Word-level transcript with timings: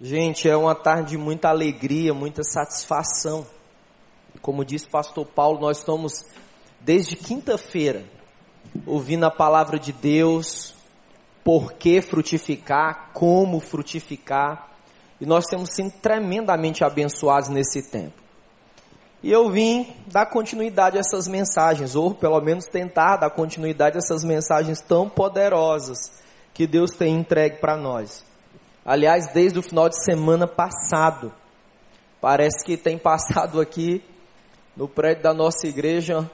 Gente, 0.00 0.48
é 0.48 0.56
uma 0.56 0.76
tarde 0.76 1.10
de 1.10 1.18
muita 1.18 1.48
alegria, 1.48 2.14
muita 2.14 2.44
satisfação. 2.44 3.44
Como 4.40 4.64
disse 4.64 4.86
o 4.86 4.90
pastor 4.90 5.26
Paulo, 5.26 5.58
nós 5.60 5.78
estamos 5.78 6.12
desde 6.78 7.16
quinta-feira 7.16 8.04
ouvindo 8.86 9.24
a 9.24 9.30
palavra 9.30 9.76
de 9.76 9.92
Deus, 9.92 10.72
por 11.42 11.72
que 11.72 12.00
frutificar, 12.00 13.10
como 13.12 13.58
frutificar, 13.58 14.68
e 15.20 15.26
nós 15.26 15.46
temos 15.46 15.70
sido 15.74 15.90
tremendamente 16.00 16.84
abençoados 16.84 17.48
nesse 17.48 17.90
tempo. 17.90 18.22
E 19.20 19.32
eu 19.32 19.50
vim 19.50 19.96
dar 20.06 20.26
continuidade 20.26 20.96
a 20.96 21.00
essas 21.00 21.26
mensagens, 21.26 21.96
ou 21.96 22.14
pelo 22.14 22.40
menos 22.40 22.66
tentar 22.66 23.16
dar 23.16 23.30
continuidade 23.30 23.96
a 23.96 23.98
essas 23.98 24.22
mensagens 24.22 24.80
tão 24.80 25.08
poderosas 25.08 26.22
que 26.54 26.68
Deus 26.68 26.92
tem 26.92 27.16
entregue 27.16 27.56
para 27.56 27.76
nós. 27.76 28.27
Aliás, 28.88 29.26
desde 29.34 29.58
o 29.58 29.62
final 29.62 29.86
de 29.86 30.02
semana 30.02 30.46
passado, 30.46 31.30
parece 32.22 32.64
que 32.64 32.74
tem 32.74 32.96
passado 32.96 33.60
aqui 33.60 34.02
no 34.74 34.88
prédio 34.88 35.24
da 35.24 35.34
nossa 35.34 35.66
igreja 35.66 36.26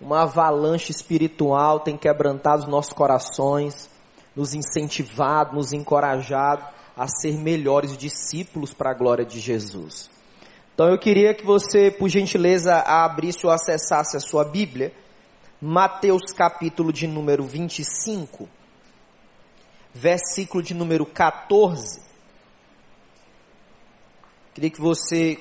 uma 0.00 0.22
avalanche 0.22 0.90
espiritual, 0.90 1.78
tem 1.78 1.96
quebrantado 1.96 2.64
os 2.64 2.68
nossos 2.68 2.92
corações, 2.92 3.88
nos 4.34 4.54
incentivado, 4.54 5.54
nos 5.54 5.72
encorajado 5.72 6.64
a 6.96 7.06
ser 7.06 7.38
melhores 7.38 7.96
discípulos 7.96 8.74
para 8.74 8.90
a 8.90 8.94
glória 8.94 9.24
de 9.24 9.38
Jesus. 9.38 10.10
Então 10.74 10.88
eu 10.88 10.98
queria 10.98 11.32
que 11.32 11.46
você, 11.46 11.92
por 11.92 12.08
gentileza, 12.08 12.74
abrisse 12.74 13.46
ou 13.46 13.52
acessasse 13.52 14.16
a 14.16 14.20
sua 14.20 14.44
Bíblia, 14.44 14.92
Mateus 15.62 16.32
capítulo 16.32 16.92
de 16.92 17.06
número 17.06 17.44
25 17.44 18.48
versículo 19.94 20.62
de 20.62 20.74
número 20.74 21.06
14. 21.06 22.02
Queria 24.52 24.70
que 24.70 24.80
você 24.80 25.38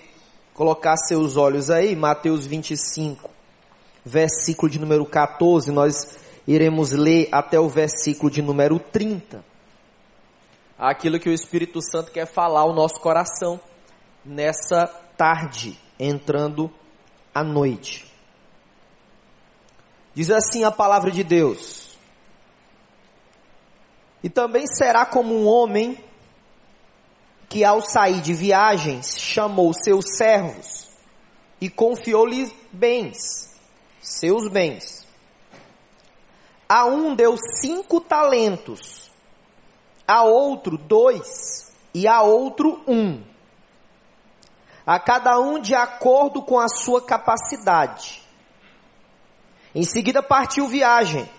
colocasse 0.54 1.10
seus 1.10 1.36
olhos 1.36 1.70
aí, 1.70 1.96
Mateus 1.96 2.46
25, 2.46 3.30
versículo 4.06 4.72
de 4.72 4.80
número 4.80 5.06
14. 5.06 5.72
Nós 5.72 6.18
iremos 6.48 6.92
ler 6.92 7.30
até 7.32 7.60
o 7.60 7.68
versículo 7.68 8.30
de 8.30 8.42
número 8.42 8.80
30. 8.80 9.44
Aquilo 10.78 11.20
que 11.20 11.30
o 11.30 11.34
Espírito 11.34 11.82
Santo 11.82 12.12
quer 12.12 12.26
falar 12.26 12.62
ao 12.62 12.74
nosso 12.74 13.00
coração 13.00 13.60
nessa 14.24 14.88
tarde, 15.18 15.80
entrando 16.00 16.72
à 17.34 17.44
noite. 17.44 18.12
Diz 20.14 20.30
assim 20.30 20.64
a 20.64 20.72
palavra 20.72 21.10
de 21.10 21.24
Deus. 21.24 21.93
E 24.24 24.30
também 24.30 24.66
será 24.66 25.06
como 25.06 25.36
um 25.36 25.46
homem 25.46 26.02
que, 27.50 27.66
ao 27.66 27.82
sair 27.82 28.22
de 28.22 28.34
viagens, 28.34 29.20
chamou 29.20 29.74
seus 29.74 30.16
servos 30.18 30.90
e 31.60 31.70
confiou-lhes 31.70 32.52
bens, 32.72 33.18
seus 34.02 34.50
bens. 34.50 35.06
A 36.68 36.86
um 36.86 37.14
deu 37.14 37.36
cinco 37.62 38.00
talentos, 38.00 39.12
a 40.08 40.24
outro 40.24 40.78
dois 40.78 41.72
e 41.94 42.08
a 42.08 42.22
outro 42.22 42.82
um. 42.88 43.22
A 44.86 45.00
cada 45.00 45.38
um 45.40 45.60
de 45.60 45.76
acordo 45.76 46.42
com 46.42 46.60
a 46.60 46.68
sua 46.68 47.02
capacidade. 47.06 48.24
Em 49.76 49.84
seguida 49.84 50.24
partiu 50.24 50.68
viagem 50.68 51.30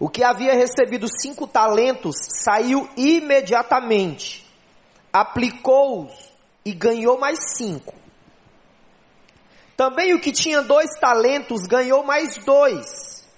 o 0.00 0.08
que 0.08 0.24
havia 0.24 0.54
recebido 0.54 1.06
cinco 1.20 1.46
talentos 1.46 2.16
saiu 2.42 2.88
imediatamente, 2.96 4.46
aplicou-os 5.12 6.10
e 6.64 6.72
ganhou 6.72 7.18
mais 7.18 7.38
cinco. 7.58 7.94
Também 9.76 10.14
o 10.14 10.20
que 10.20 10.32
tinha 10.32 10.62
dois 10.62 10.98
talentos 10.98 11.66
ganhou 11.66 12.02
mais 12.02 12.38
dois. 12.38 13.28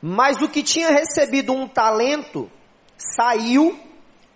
Mas 0.00 0.42
o 0.42 0.48
que 0.48 0.64
tinha 0.64 0.90
recebido 0.90 1.52
um 1.52 1.68
talento 1.68 2.50
saiu, 2.98 3.78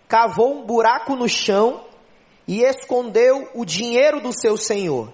cavou 0.07 0.61
um 0.61 0.65
buraco 0.65 1.17
no 1.17 1.29
chão 1.29 1.85
e 2.47 2.63
escondeu 2.63 3.51
o 3.53 3.65
dinheiro 3.65 4.21
do 4.21 4.33
seu 4.33 4.57
senhor. 4.57 5.13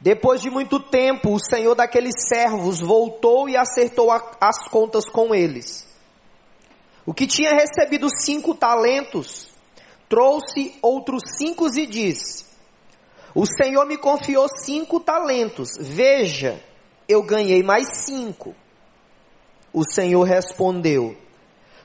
Depois 0.00 0.40
de 0.40 0.48
muito 0.48 0.80
tempo, 0.80 1.34
o 1.34 1.38
senhor 1.38 1.74
daqueles 1.74 2.14
servos 2.26 2.80
voltou 2.80 3.50
e 3.50 3.56
acertou 3.56 4.10
a, 4.10 4.30
as 4.40 4.66
contas 4.68 5.04
com 5.10 5.34
eles. 5.34 5.86
O 7.04 7.12
que 7.12 7.26
tinha 7.26 7.52
recebido 7.52 8.08
cinco 8.08 8.54
talentos, 8.54 9.50
trouxe 10.08 10.78
outros 10.80 11.22
cinco 11.36 11.66
e 11.76 11.86
disse: 11.86 12.46
O 13.34 13.44
senhor 13.44 13.84
me 13.84 13.98
confiou 13.98 14.46
cinco 14.64 15.00
talentos, 15.00 15.76
veja, 15.78 16.64
eu 17.06 17.22
ganhei 17.22 17.62
mais 17.62 18.06
cinco. 18.06 18.54
O 19.70 19.84
senhor 19.84 20.22
respondeu: 20.22 21.14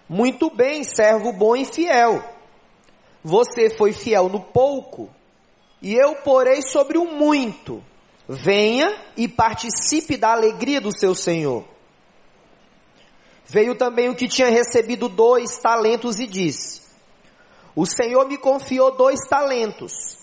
Muito 0.08 0.50
bem, 0.50 0.86
servo 0.86 1.34
bom 1.34 1.54
e 1.54 1.66
fiel. 1.66 2.24
Você 3.22 3.70
foi 3.75 3.92
fiel 3.92 4.30
no 4.30 4.40
pouco, 4.40 5.09
e 5.81 5.94
eu 5.96 6.16
porei 6.18 6.62
sobre 6.62 6.98
o 6.98 7.04
muito 7.04 7.84
Venha 8.28 8.96
e 9.16 9.28
participe 9.28 10.18
da 10.18 10.31
alegria 10.31 10.81
do 10.81 10.96
seu 10.97 11.13
Senhor. 11.13 11.63
Veio 13.46 13.75
também 13.75 14.09
o 14.09 14.16
que 14.16 14.28
tinha 14.28 14.50
recebido 14.50 15.08
dois 15.08 15.58
talentos 15.59 16.19
e 16.19 16.25
disse: 16.25 16.81
O 17.75 17.86
Senhor 17.86 18.28
me 18.28 18.38
confiou 18.38 18.96
dois 18.96 19.19
talentos. 19.30 20.18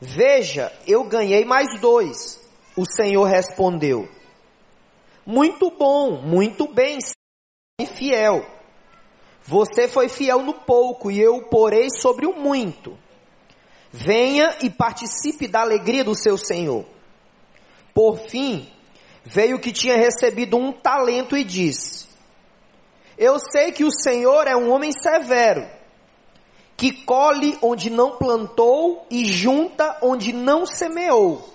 Veja, 0.00 0.72
eu 0.86 1.04
ganhei 1.04 1.44
mais 1.44 1.80
dois. 1.80 2.40
O 2.76 2.84
Senhor 2.84 3.24
respondeu: 3.24 4.08
Muito 5.24 5.70
bom, 5.70 6.20
muito 6.20 6.66
bem, 6.66 6.98
e 7.80 7.86
fiel. 7.86 8.44
Você 9.44 9.86
foi 9.86 10.08
fiel 10.08 10.42
no 10.42 10.52
pouco 10.52 11.10
e 11.10 11.20
eu 11.20 11.36
o 11.36 11.48
porei 11.48 11.88
sobre 11.90 12.26
o 12.26 12.34
muito. 12.34 12.98
Venha 13.92 14.56
e 14.62 14.68
participe 14.68 15.48
da 15.48 15.60
alegria 15.60 16.04
do 16.04 16.14
seu 16.14 16.36
Senhor. 16.36 16.84
Por 17.94 18.18
fim, 18.28 18.68
veio 19.24 19.56
o 19.56 19.60
que 19.60 19.72
tinha 19.72 19.96
recebido 19.96 20.56
um 20.56 20.72
talento 20.72 21.36
e 21.36 21.42
disse: 21.42 22.06
Eu 23.16 23.38
sei 23.38 23.72
que 23.72 23.84
o 23.84 23.90
Senhor 23.90 24.46
é 24.46 24.54
um 24.54 24.70
homem 24.70 24.92
severo, 24.92 25.66
que 26.76 27.04
colhe 27.04 27.58
onde 27.62 27.90
não 27.90 28.16
plantou 28.16 29.06
e 29.10 29.24
junta 29.24 29.98
onde 30.02 30.32
não 30.32 30.66
semeou. 30.66 31.48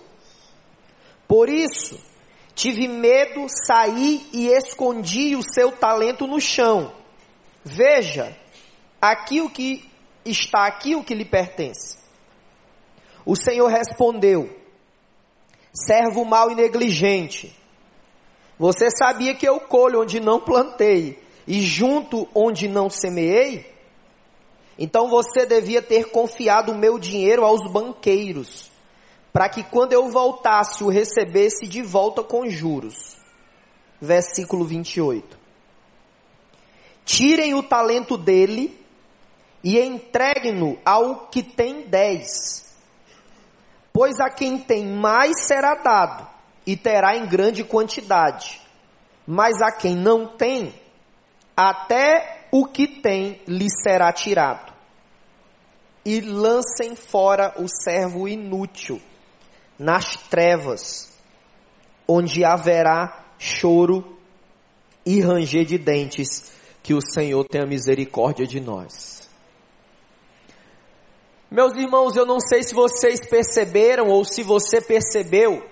Por 1.27 1.49
isso, 1.49 1.99
tive 2.55 2.87
medo, 2.87 3.45
saí 3.47 4.27
e 4.33 4.47
escondi 4.47 5.35
o 5.35 5.41
seu 5.41 5.71
talento 5.71 6.27
no 6.27 6.41
chão. 6.41 6.91
Veja, 7.63 8.35
aqui 8.99 9.39
o 9.39 9.49
que 9.49 9.89
está 10.25 10.65
aqui 10.65 10.95
o 10.95 11.03
que 11.03 11.15
lhe 11.15 11.25
pertence. 11.25 12.02
O 13.25 13.35
Senhor 13.35 13.67
respondeu: 13.67 14.49
Servo 15.73 16.25
mau 16.25 16.51
e 16.51 16.55
negligente. 16.55 17.55
Você 18.59 18.89
sabia 18.91 19.33
que 19.33 19.47
eu 19.47 19.59
colho 19.59 20.01
onde 20.01 20.19
não 20.19 20.39
plantei 20.39 21.19
e 21.47 21.61
junto 21.61 22.27
onde 22.35 22.67
não 22.67 22.89
semeei? 22.89 23.71
Então 24.77 25.09
você 25.09 25.45
devia 25.45 25.81
ter 25.81 26.11
confiado 26.11 26.71
o 26.71 26.77
meu 26.77 26.99
dinheiro 26.99 27.43
aos 27.43 27.71
banqueiros, 27.71 28.71
para 29.31 29.49
que 29.49 29.63
quando 29.63 29.93
eu 29.93 30.09
voltasse 30.09 30.83
o 30.83 30.89
recebesse 30.89 31.67
de 31.67 31.81
volta 31.81 32.23
com 32.23 32.47
juros. 32.47 33.17
Versículo 34.01 34.65
28. 34.65 35.39
Tirem 37.05 37.53
o 37.53 37.63
talento 37.63 38.17
dele 38.17 38.77
e 39.63 39.79
entreguem-no 39.79 40.77
ao 40.85 41.27
que 41.27 41.41
tem 41.41 41.83
dez 41.83 42.72
Pois 43.93 44.19
a 44.19 44.31
quem 44.31 44.57
tem 44.57 44.87
mais 44.87 45.45
será 45.45 45.75
dado, 45.75 46.27
e 46.65 46.75
terá 46.75 47.15
em 47.15 47.27
grande 47.27 47.63
quantidade. 47.63 48.59
Mas 49.25 49.61
a 49.61 49.71
quem 49.71 49.95
não 49.95 50.25
tem, 50.25 50.73
até 51.55 52.47
o 52.51 52.65
que 52.65 52.87
tem 52.87 53.39
lhe 53.47 53.69
será 53.69 54.11
tirado. 54.11 54.73
E 56.03 56.19
lancem 56.19 56.95
fora 56.95 57.53
o 57.57 57.67
servo 57.67 58.27
inútil 58.27 58.99
nas 59.77 60.17
trevas, 60.29 61.13
onde 62.07 62.43
haverá 62.43 63.25
choro 63.37 64.17
e 65.05 65.21
ranger 65.21 65.65
de 65.65 65.77
dentes, 65.77 66.51
que 66.81 66.93
o 66.93 67.01
Senhor 67.01 67.45
tenha 67.45 67.65
misericórdia 67.65 68.45
de 68.45 68.59
nós. 68.59 69.12
Meus 71.53 71.73
irmãos, 71.75 72.15
eu 72.15 72.25
não 72.25 72.39
sei 72.39 72.63
se 72.63 72.73
vocês 72.73 73.29
perceberam 73.29 74.07
ou 74.07 74.25
se 74.25 74.41
você 74.41 74.81
percebeu, 74.81 75.63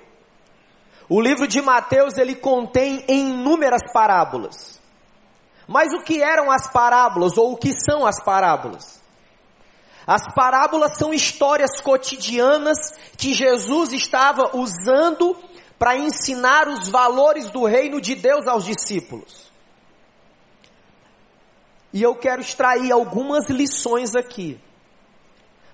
o 1.10 1.20
livro 1.20 1.48
de 1.48 1.60
Mateus 1.60 2.20
ele 2.20 2.36
contém 2.36 3.04
inúmeras 3.08 3.82
parábolas. 3.92 4.80
Mas 5.68 5.92
o 5.92 6.04
que 6.04 6.22
eram 6.22 6.52
as 6.52 6.72
parábolas 6.72 7.36
ou 7.36 7.54
o 7.54 7.58
que 7.58 7.74
são 7.74 8.06
as 8.06 8.24
parábolas? 8.24 9.02
As 10.06 10.32
parábolas 10.36 11.00
são 11.00 11.12
histórias 11.12 11.82
cotidianas 11.82 12.78
que 13.18 13.34
Jesus 13.34 13.92
estava 13.92 14.56
usando 14.56 15.36
para 15.80 15.98
ensinar 15.98 16.68
os 16.68 16.90
valores 16.90 17.50
do 17.50 17.66
reino 17.66 18.00
de 18.00 18.14
Deus 18.14 18.46
aos 18.46 18.66
discípulos. 18.66 19.50
E 21.92 22.04
eu 22.04 22.14
quero 22.14 22.40
extrair 22.40 22.92
algumas 22.92 23.50
lições 23.50 24.14
aqui, 24.14 24.62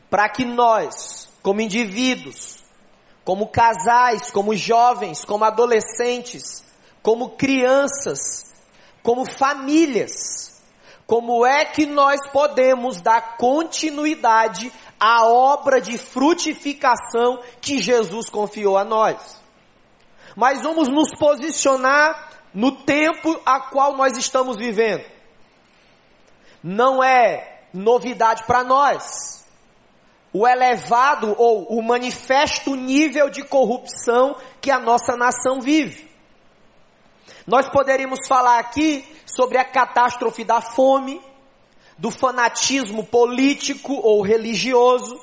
para 0.09 0.29
que 0.29 0.45
nós, 0.45 1.29
como 1.41 1.61
indivíduos, 1.61 2.57
como 3.23 3.47
casais, 3.47 4.31
como 4.31 4.55
jovens, 4.55 5.25
como 5.25 5.43
adolescentes, 5.43 6.63
como 7.01 7.31
crianças, 7.31 8.53
como 9.03 9.29
famílias, 9.29 10.61
como 11.05 11.45
é 11.45 11.65
que 11.65 11.85
nós 11.85 12.19
podemos 12.31 13.01
dar 13.01 13.37
continuidade 13.37 14.71
à 14.99 15.25
obra 15.25 15.79
de 15.79 15.97
frutificação 15.97 17.41
que 17.61 17.81
Jesus 17.81 18.29
confiou 18.29 18.77
a 18.77 18.83
nós. 18.83 19.41
Mas 20.35 20.61
vamos 20.61 20.87
nos 20.89 21.15
posicionar 21.17 22.29
no 22.53 22.71
tempo 22.71 23.39
a 23.45 23.59
qual 23.59 23.95
nós 23.95 24.17
estamos 24.17 24.57
vivendo. 24.57 25.03
Não 26.63 27.03
é 27.03 27.61
novidade 27.73 28.43
para 28.43 28.63
nós. 28.63 29.36
O 30.33 30.47
elevado 30.47 31.33
ou 31.37 31.77
o 31.77 31.81
manifesto 31.81 32.75
nível 32.75 33.29
de 33.29 33.43
corrupção 33.43 34.35
que 34.61 34.69
a 34.69 34.79
nossa 34.79 35.15
nação 35.15 35.61
vive. 35.61 36.07
Nós 37.45 37.69
poderíamos 37.69 38.27
falar 38.27 38.59
aqui 38.59 39.05
sobre 39.25 39.57
a 39.57 39.63
catástrofe 39.63 40.43
da 40.43 40.59
fome, 40.59 41.21
do 41.97 42.11
fanatismo 42.11 43.05
político 43.05 43.93
ou 43.93 44.21
religioso. 44.21 45.17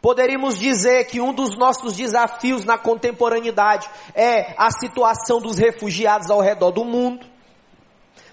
Poderíamos 0.00 0.58
dizer 0.58 1.04
que 1.04 1.20
um 1.20 1.32
dos 1.32 1.56
nossos 1.56 1.94
desafios 1.94 2.64
na 2.64 2.76
contemporaneidade 2.76 3.88
é 4.14 4.54
a 4.56 4.70
situação 4.70 5.40
dos 5.40 5.58
refugiados 5.58 6.30
ao 6.30 6.40
redor 6.40 6.72
do 6.72 6.84
mundo. 6.84 7.24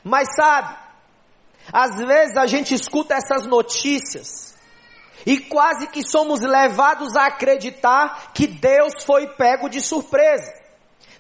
Mas 0.04 0.28
sabe, 0.36 0.75
às 1.72 1.98
vezes 1.98 2.38
a 2.38 2.48
gente 2.48 2.74
escuta 2.74 3.13
essas 3.13 3.45
notícias 3.45 4.57
e 5.25 5.39
quase 5.39 5.88
que 5.88 6.04
somos 6.04 6.42
levados 6.42 7.16
a 7.16 7.27
acreditar 7.27 8.31
que 8.33 8.48
Deus 8.48 9.04
foi 9.04 9.27
pego 9.27 9.69
de 9.69 9.81
surpresa. 9.81 10.58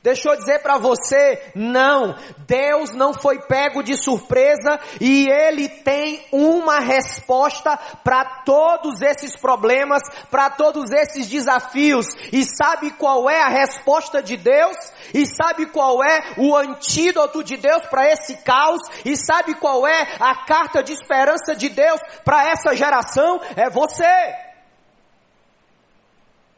Deixa 0.01 0.29
eu 0.29 0.37
dizer 0.37 0.59
para 0.61 0.77
você, 0.77 1.51
não, 1.53 2.15
Deus 2.47 2.93
não 2.93 3.13
foi 3.13 3.39
pego 3.41 3.83
de 3.83 4.01
surpresa 4.01 4.79
e 5.01 5.29
Ele 5.29 5.67
tem 5.67 6.25
uma 6.31 6.79
resposta 6.79 7.77
para 8.03 8.23
todos 8.45 9.01
esses 9.01 9.35
problemas, 9.35 10.01
para 10.31 10.49
todos 10.49 10.89
esses 10.91 11.27
desafios. 11.27 12.05
E 12.31 12.45
sabe 12.45 12.91
qual 12.91 13.29
é 13.29 13.41
a 13.41 13.49
resposta 13.49 14.23
de 14.23 14.37
Deus? 14.37 14.77
E 15.13 15.25
sabe 15.25 15.65
qual 15.65 16.01
é 16.01 16.33
o 16.37 16.55
antídoto 16.55 17.43
de 17.43 17.57
Deus 17.57 17.85
para 17.87 18.09
esse 18.09 18.37
caos? 18.37 18.81
E 19.03 19.17
sabe 19.17 19.55
qual 19.55 19.85
é 19.85 20.15
a 20.19 20.45
carta 20.45 20.81
de 20.81 20.93
esperança 20.93 21.53
de 21.55 21.67
Deus 21.67 21.99
para 22.23 22.49
essa 22.49 22.73
geração? 22.73 23.41
É 23.57 23.69
você. 23.69 24.05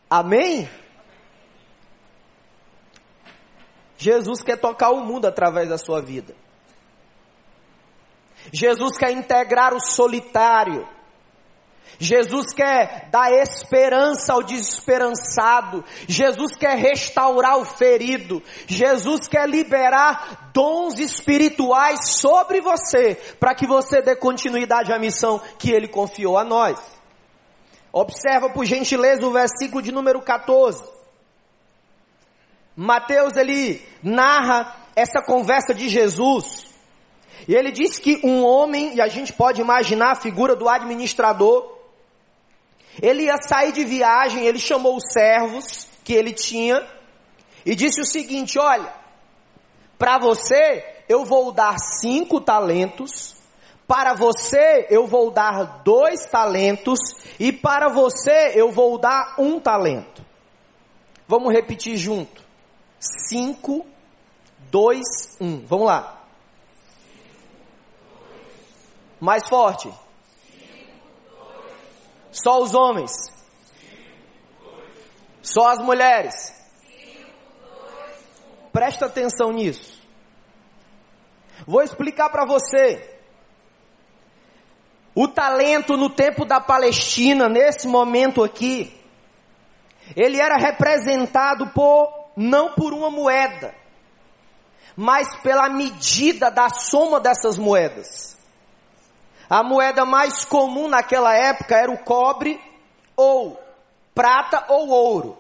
Amém? 0.10 0.70
Jesus 4.02 4.42
quer 4.42 4.58
tocar 4.58 4.90
o 4.90 5.06
mundo 5.06 5.28
através 5.28 5.70
da 5.70 5.78
sua 5.78 6.02
vida. 6.02 6.34
Jesus 8.52 8.98
quer 8.98 9.12
integrar 9.12 9.76
o 9.76 9.80
solitário. 9.80 10.90
Jesus 12.00 12.52
quer 12.52 13.10
dar 13.12 13.32
esperança 13.32 14.34
ao 14.34 14.42
desesperançado. 14.42 15.86
Jesus 16.08 16.56
quer 16.56 16.76
restaurar 16.80 17.60
o 17.60 17.66
ferido. 17.66 18.42
Jesus 18.66 19.28
quer 19.28 19.48
liberar 19.48 20.50
dons 20.52 20.98
espirituais 20.98 22.18
sobre 22.18 22.60
você, 22.60 23.14
para 23.40 23.54
que 23.54 23.68
você 23.68 24.02
dê 24.02 24.16
continuidade 24.16 24.92
à 24.92 24.98
missão 24.98 25.40
que 25.60 25.70
ele 25.70 25.88
confiou 25.88 26.40
a 26.40 26.44
nós. 26.44 26.80
Observa 27.94 28.50
por 28.50 28.66
gentileza 28.66 29.24
o 29.24 29.32
versículo 29.32 29.80
de 29.80 29.92
número 29.92 30.24
14. 30.24 31.01
Mateus 32.76 33.36
ele 33.36 33.82
narra 34.02 34.76
essa 34.96 35.22
conversa 35.22 35.74
de 35.74 35.90
Jesus. 35.90 36.66
E 37.48 37.56
ele 37.56 37.72
diz 37.72 37.98
que 37.98 38.22
um 38.24 38.44
homem, 38.46 38.96
e 38.96 39.02
a 39.02 39.08
gente 39.08 39.34
pode 39.34 39.62
imaginar 39.62 40.12
a 40.12 40.22
figura 40.22 40.56
do 40.56 40.70
administrador, 40.70 41.80
ele 43.02 43.24
ia 43.24 43.38
sair 43.38 43.72
de 43.72 43.84
viagem, 43.84 44.46
ele 44.46 44.60
chamou 44.60 44.96
os 44.96 45.12
servos 45.12 45.88
que 46.04 46.14
ele 46.14 46.34
tinha 46.34 46.86
e 47.66 47.76
disse 47.76 48.02
o 48.02 48.06
seguinte: 48.06 48.60
Olha, 48.60 48.94
para 49.98 50.18
você 50.18 50.84
eu 51.08 51.24
vou 51.26 51.52
dar 51.52 51.78
cinco 51.78 52.42
talentos, 52.42 53.36
para 53.88 54.14
você 54.14 54.88
eu 54.90 55.08
vou 55.08 55.32
dar 55.32 55.82
dois 55.84 56.26
talentos, 56.26 57.00
e 57.40 57.52
para 57.52 57.90
você 57.90 58.54
eu 58.56 58.72
vou 58.72 58.98
dar 58.98 59.36
um 59.38 59.60
talento. 59.60 60.26
Vamos 61.28 61.54
repetir 61.54 61.98
junto. 61.98 62.51
5, 63.02 63.84
2, 64.70 65.02
1. 65.42 65.66
Vamos 65.66 65.88
lá. 65.88 66.22
Mais 69.20 69.48
forte. 69.48 69.92
Só 72.32 72.62
os 72.62 72.76
homens. 72.76 73.12
Só 75.42 75.68
as 75.68 75.80
mulheres. 75.80 76.54
Presta 78.72 79.08
atenção 79.08 79.52
nisso. 79.52 80.00
Vou 81.66 81.82
explicar 81.82 82.30
para 82.30 82.46
você. 82.46 83.20
O 85.16 85.28
talento 85.28 85.98
no 85.98 86.10
tempo 86.10 86.46
da 86.46 86.62
Palestina, 86.62 87.50
nesse 87.50 87.88
momento 87.88 88.44
aqui, 88.44 88.98
ele 90.16 90.40
era 90.40 90.56
representado 90.56 91.68
por 91.72 92.21
não 92.42 92.74
por 92.74 92.94
uma 92.94 93.10
moeda, 93.10 93.74
mas 94.96 95.28
pela 95.42 95.70
medida 95.70 96.50
da 96.50 96.70
soma 96.70 97.20
dessas 97.20 97.58
moedas. 97.58 98.38
A 99.50 99.64
moeda 99.64 100.06
mais 100.06 100.46
comum 100.46 100.88
naquela 100.88 101.36
época 101.36 101.76
era 101.76 101.92
o 101.92 102.04
cobre 102.04 102.60
ou 103.16 103.60
prata 104.16 104.66
ou 104.70 104.90
ouro. 104.90 105.38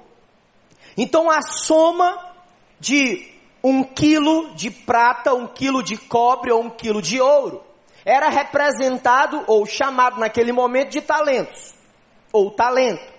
Então 0.97 1.29
a 1.29 1.41
soma 1.41 2.33
de 2.79 3.31
um 3.63 3.83
quilo 3.83 4.53
de 4.55 4.69
prata, 4.69 5.33
um 5.33 5.47
quilo 5.47 5.81
de 5.83 5.97
cobre 5.97 6.51
ou 6.51 6.63
um 6.63 6.69
quilo 6.69 7.01
de 7.01 7.21
ouro 7.21 7.63
era 8.05 8.29
representado 8.29 9.43
ou 9.47 9.65
chamado 9.65 10.19
naquele 10.19 10.51
momento 10.51 10.89
de 10.89 11.01
talentos 11.01 11.73
ou 12.33 12.51
talento. 12.51 13.11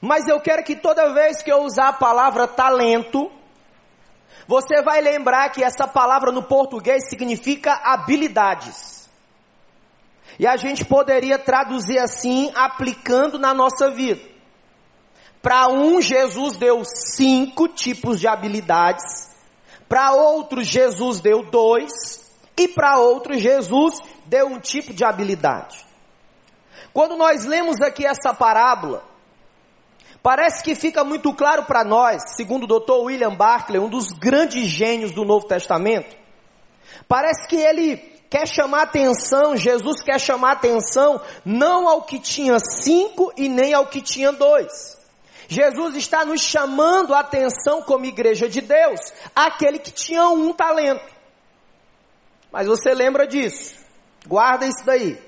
Mas 0.00 0.28
eu 0.28 0.40
quero 0.40 0.62
que 0.62 0.76
toda 0.76 1.12
vez 1.12 1.42
que 1.42 1.50
eu 1.50 1.62
usar 1.62 1.88
a 1.88 1.92
palavra 1.92 2.46
talento, 2.46 3.30
você 4.46 4.82
vai 4.82 5.00
lembrar 5.00 5.50
que 5.50 5.64
essa 5.64 5.88
palavra 5.88 6.30
no 6.30 6.42
português 6.42 7.08
significa 7.08 7.72
habilidades. 7.84 9.08
E 10.38 10.46
a 10.46 10.56
gente 10.56 10.84
poderia 10.84 11.38
traduzir 11.38 11.98
assim, 11.98 12.52
aplicando 12.54 13.38
na 13.38 13.54
nossa 13.54 13.90
vida. 13.90 14.20
Para 15.40 15.68
um, 15.68 16.00
Jesus 16.00 16.56
deu 16.56 16.82
cinco 16.84 17.68
tipos 17.68 18.20
de 18.20 18.28
habilidades. 18.28 19.34
Para 19.88 20.12
outro, 20.12 20.62
Jesus 20.62 21.20
deu 21.20 21.42
dois. 21.44 21.92
E 22.56 22.68
para 22.68 22.98
outro, 22.98 23.34
Jesus 23.34 23.94
deu 24.26 24.48
um 24.48 24.58
tipo 24.58 24.92
de 24.92 25.04
habilidade. 25.04 25.84
Quando 26.92 27.16
nós 27.16 27.44
lemos 27.44 27.80
aqui 27.80 28.06
essa 28.06 28.34
parábola, 28.34 29.04
Parece 30.26 30.60
que 30.60 30.74
fica 30.74 31.04
muito 31.04 31.32
claro 31.32 31.66
para 31.66 31.84
nós, 31.84 32.34
segundo 32.34 32.64
o 32.64 32.80
Dr. 32.80 33.04
William 33.04 33.32
Barclay, 33.32 33.80
um 33.80 33.88
dos 33.88 34.10
grandes 34.10 34.66
gênios 34.66 35.12
do 35.12 35.24
Novo 35.24 35.46
Testamento, 35.46 36.16
parece 37.06 37.46
que 37.46 37.54
ele 37.54 37.96
quer 38.28 38.44
chamar 38.44 38.82
atenção, 38.82 39.56
Jesus 39.56 40.02
quer 40.02 40.18
chamar 40.18 40.50
atenção 40.50 41.20
não 41.44 41.88
ao 41.88 42.02
que 42.02 42.18
tinha 42.18 42.58
cinco 42.58 43.32
e 43.36 43.48
nem 43.48 43.72
ao 43.72 43.86
que 43.86 44.02
tinha 44.02 44.32
dois. 44.32 44.98
Jesus 45.46 45.94
está 45.94 46.24
nos 46.24 46.40
chamando 46.40 47.14
a 47.14 47.20
atenção 47.20 47.80
como 47.82 48.04
igreja 48.04 48.48
de 48.48 48.60
Deus, 48.60 48.98
aquele 49.32 49.78
que 49.78 49.92
tinha 49.92 50.28
um 50.28 50.52
talento. 50.52 51.06
Mas 52.50 52.66
você 52.66 52.92
lembra 52.92 53.28
disso? 53.28 53.76
Guarda 54.26 54.66
isso 54.66 54.84
daí. 54.84 55.25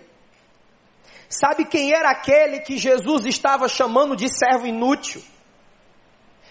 Sabe 1.28 1.66
quem 1.66 1.92
era 1.92 2.10
aquele 2.10 2.60
que 2.60 2.78
Jesus 2.78 3.26
estava 3.26 3.68
chamando 3.68 4.16
de 4.16 4.28
servo 4.28 4.66
inútil? 4.66 5.22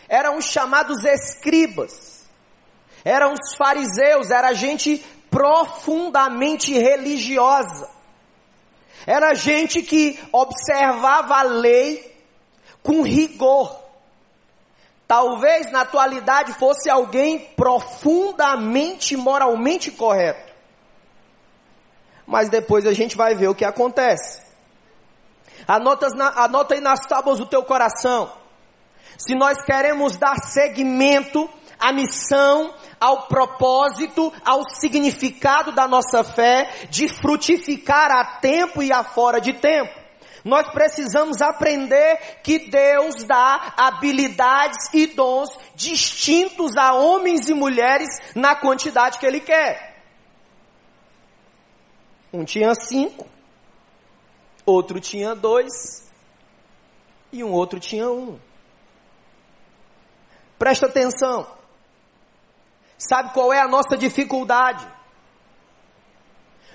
Eram 0.07 0.37
os 0.37 0.45
chamados 0.45 1.03
escribas, 1.03 2.25
eram 3.03 3.33
os 3.33 3.55
fariseus, 3.55 4.29
era 4.29 4.53
gente 4.53 5.03
profundamente 5.29 6.73
religiosa. 6.73 7.89
Era 9.05 9.33
gente 9.33 9.81
que 9.81 10.19
observava 10.31 11.35
a 11.37 11.43
lei 11.43 12.15
com 12.83 13.01
rigor. 13.01 13.83
Talvez 15.07 15.71
na 15.71 15.81
atualidade 15.81 16.53
fosse 16.53 16.89
alguém 16.89 17.39
profundamente 17.55 19.15
moralmente 19.15 19.89
correto. 19.89 20.53
Mas 22.25 22.49
depois 22.49 22.85
a 22.85 22.93
gente 22.93 23.15
vai 23.15 23.33
ver 23.33 23.47
o 23.47 23.55
que 23.55 23.63
acontece. 23.63 24.46
Anota, 25.67 26.07
anota 26.35 26.75
aí 26.75 26.81
nas 26.81 27.01
tábuas 27.01 27.39
do 27.39 27.45
teu 27.45 27.63
coração. 27.63 28.31
Se 29.17 29.35
nós 29.35 29.61
queremos 29.63 30.15
dar 30.15 30.35
seguimento 30.37 31.49
à 31.79 31.91
missão, 31.91 32.73
ao 32.99 33.27
propósito, 33.27 34.31
ao 34.45 34.63
significado 34.69 35.71
da 35.71 35.87
nossa 35.87 36.23
fé, 36.23 36.87
de 36.89 37.07
frutificar 37.07 38.11
a 38.11 38.39
tempo 38.39 38.81
e 38.81 38.91
a 38.91 39.03
fora 39.03 39.39
de 39.41 39.53
tempo, 39.53 39.93
nós 40.45 40.67
precisamos 40.71 41.41
aprender 41.41 42.39
que 42.41 42.69
Deus 42.69 43.23
dá 43.25 43.73
habilidades 43.75 44.77
e 44.93 45.07
dons 45.07 45.49
distintos 45.75 46.77
a 46.77 46.93
homens 46.93 47.49
e 47.49 47.53
mulheres 47.53 48.07
na 48.33 48.55
quantidade 48.55 49.19
que 49.19 49.25
Ele 49.25 49.41
quer. 49.41 49.97
Um 52.31 52.45
tinha 52.45 52.73
cinco, 52.75 53.27
outro 54.67 54.99
tinha 54.99 55.33
dois 55.33 56.05
e 57.31 57.43
um 57.43 57.51
outro 57.51 57.79
tinha 57.79 58.09
um. 58.09 58.37
Presta 60.59 60.87
atenção. 60.87 61.47
Sabe 62.97 63.33
qual 63.33 63.53
é 63.53 63.61
a 63.61 63.67
nossa 63.67 63.95
dificuldade? 63.95 64.85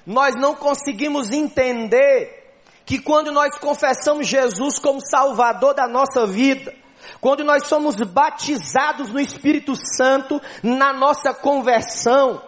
Nós 0.07 0.35
não 0.35 0.55
conseguimos 0.55 1.31
entender 1.31 2.61
que 2.87 2.99
quando 2.99 3.31
nós 3.31 3.59
confessamos 3.59 4.27
Jesus 4.27 4.79
como 4.79 5.05
Salvador 5.05 5.75
da 5.75 5.87
nossa 5.87 6.27
vida, 6.27 6.75
quando 7.21 7.45
nós 7.45 7.67
somos 7.67 7.97
batizados 7.97 9.11
no 9.11 9.21
Espírito 9.21 9.75
Santo 9.77 10.41
na 10.63 10.93
nossa 10.93 11.35
conversão, 11.35 12.43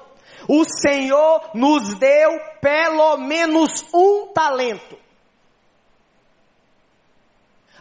o 0.48 0.64
Senhor 0.64 1.50
nos 1.54 1.94
deu 1.98 2.40
pelo 2.60 3.16
menos 3.18 3.84
um 3.92 4.28
talento. 4.32 5.03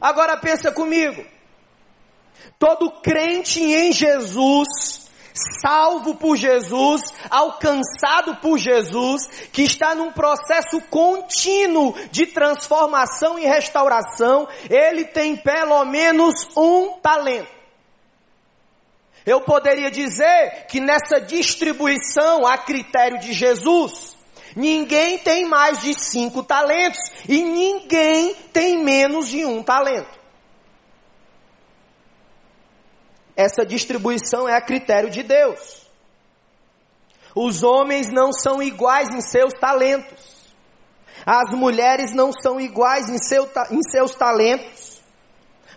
Agora 0.04 0.36
pensa 0.36 0.70
comigo. 0.70 1.26
Todo 2.60 2.92
crente 3.02 3.62
em 3.62 3.90
Jesus, 3.94 5.10
salvo 5.62 6.16
por 6.16 6.36
Jesus, 6.36 7.02
alcançado 7.30 8.36
por 8.36 8.58
Jesus, 8.58 9.26
que 9.54 9.64
está 9.64 9.96
num 9.96 10.12
processo 10.12 10.82
contínuo 10.90 11.96
de 12.12 12.26
transformação 12.26 13.40
e 13.40 13.46
restauração, 13.46 14.46
ele 14.70 15.06
tem 15.06 15.38
pelo 15.38 15.86
menos 15.86 16.50
um 16.58 17.00
talento. 17.00 17.64
Eu 19.26 19.40
poderia 19.40 19.90
dizer 19.90 20.66
que 20.68 20.82
nessa 20.82 21.22
distribuição 21.22 22.46
a 22.46 22.58
critério 22.58 23.20
de 23.20 23.32
Jesus, 23.32 24.13
ninguém 24.56 25.18
tem 25.18 25.46
mais 25.46 25.82
de 25.82 25.94
cinco 25.94 26.44
talentos 26.44 27.00
e 27.28 27.44
ninguém 27.44 28.36
tem 28.52 28.84
menos 28.84 29.30
de 29.30 29.46
um 29.46 29.64
talento. 29.64 30.20
Essa 33.36 33.66
distribuição 33.66 34.48
é 34.48 34.56
a 34.56 34.62
critério 34.62 35.10
de 35.10 35.24
Deus. 35.24 35.84
Os 37.36 37.64
homens 37.64 38.12
não 38.12 38.32
são 38.32 38.62
iguais 38.62 39.10
em 39.10 39.22
seus 39.22 39.54
talentos. 39.54 40.54
As 41.26 41.52
mulheres 41.56 42.14
não 42.14 42.32
são 42.32 42.60
iguais 42.60 43.10
em, 43.10 43.18
seu, 43.18 43.50
em 43.72 43.82
seus 43.90 44.14
talentos. 44.14 44.83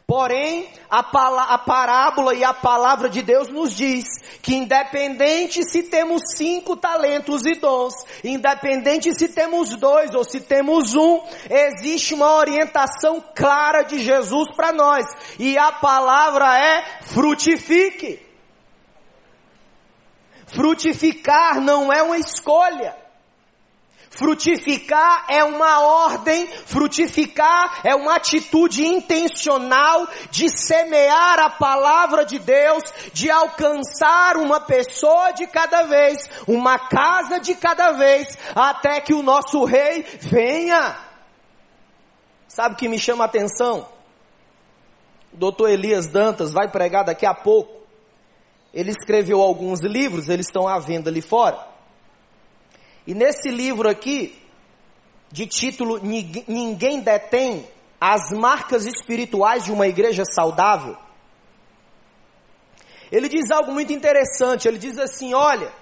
Porém, 0.08 0.68
a, 0.88 1.00
a, 1.00 1.58
parábola 1.58 2.32
e 2.32 2.44
a 2.44 2.54
palavra 2.54 3.08
de 3.08 3.22
Deus 3.22 3.48
nos 3.48 3.74
diz 3.74 4.04
que 4.40 4.54
independente 4.54 5.64
se 5.64 5.82
temos 5.82 6.22
cinco 6.36 6.76
talentos 6.76 7.44
e 7.44 7.56
dons, 7.56 7.92
independente 8.22 9.12
se 9.18 9.28
temos 9.28 9.74
dois 9.74 10.14
ou 10.14 10.22
se 10.22 10.40
temos 10.40 10.94
um, 10.94 11.20
existe 11.50 12.14
uma 12.14 12.36
orientação 12.36 13.20
clara 13.34 13.82
de 13.82 13.98
Jesus 13.98 14.48
para 14.54 14.70
nós. 14.70 15.04
E 15.40 15.58
a 15.58 15.72
palavra 15.72 16.56
é 16.56 17.02
frutifique. 17.02 18.24
Frutificar 20.46 21.60
não 21.60 21.92
é 21.92 22.00
uma 22.04 22.16
escolha. 22.16 23.05
Frutificar 24.16 25.26
é 25.28 25.44
uma 25.44 25.80
ordem, 25.82 26.46
frutificar 26.64 27.80
é 27.84 27.94
uma 27.94 28.16
atitude 28.16 28.86
intencional 28.86 30.08
de 30.30 30.48
semear 30.48 31.38
a 31.38 31.50
palavra 31.50 32.24
de 32.24 32.38
Deus, 32.38 32.82
de 33.12 33.30
alcançar 33.30 34.38
uma 34.38 34.58
pessoa 34.58 35.32
de 35.32 35.46
cada 35.46 35.82
vez, 35.82 36.18
uma 36.48 36.78
casa 36.78 37.38
de 37.38 37.54
cada 37.54 37.92
vez, 37.92 38.38
até 38.54 39.02
que 39.02 39.12
o 39.12 39.22
nosso 39.22 39.64
rei 39.64 40.02
venha. 40.20 40.96
Sabe 42.48 42.74
o 42.74 42.78
que 42.78 42.88
me 42.88 42.98
chama 42.98 43.24
a 43.24 43.26
atenção? 43.26 43.86
O 45.30 45.36
doutor 45.36 45.68
Elias 45.68 46.06
Dantas 46.06 46.54
vai 46.54 46.70
pregar 46.70 47.04
daqui 47.04 47.26
a 47.26 47.34
pouco. 47.34 47.82
Ele 48.72 48.92
escreveu 48.92 49.42
alguns 49.42 49.80
livros, 49.82 50.30
eles 50.30 50.46
estão 50.46 50.66
à 50.66 50.78
venda 50.78 51.10
ali 51.10 51.20
fora. 51.20 51.65
E 53.06 53.14
nesse 53.14 53.50
livro 53.50 53.88
aqui, 53.88 54.36
de 55.30 55.46
título 55.46 56.00
Ninguém 56.02 57.00
Detém 57.00 57.66
as 58.00 58.30
Marcas 58.30 58.84
Espirituais 58.84 59.64
de 59.64 59.72
uma 59.72 59.86
Igreja 59.86 60.24
Saudável, 60.24 60.96
ele 63.10 63.28
diz 63.28 63.50
algo 63.50 63.72
muito 63.72 63.92
interessante. 63.92 64.66
Ele 64.66 64.78
diz 64.78 64.98
assim: 64.98 65.32
olha, 65.32 65.72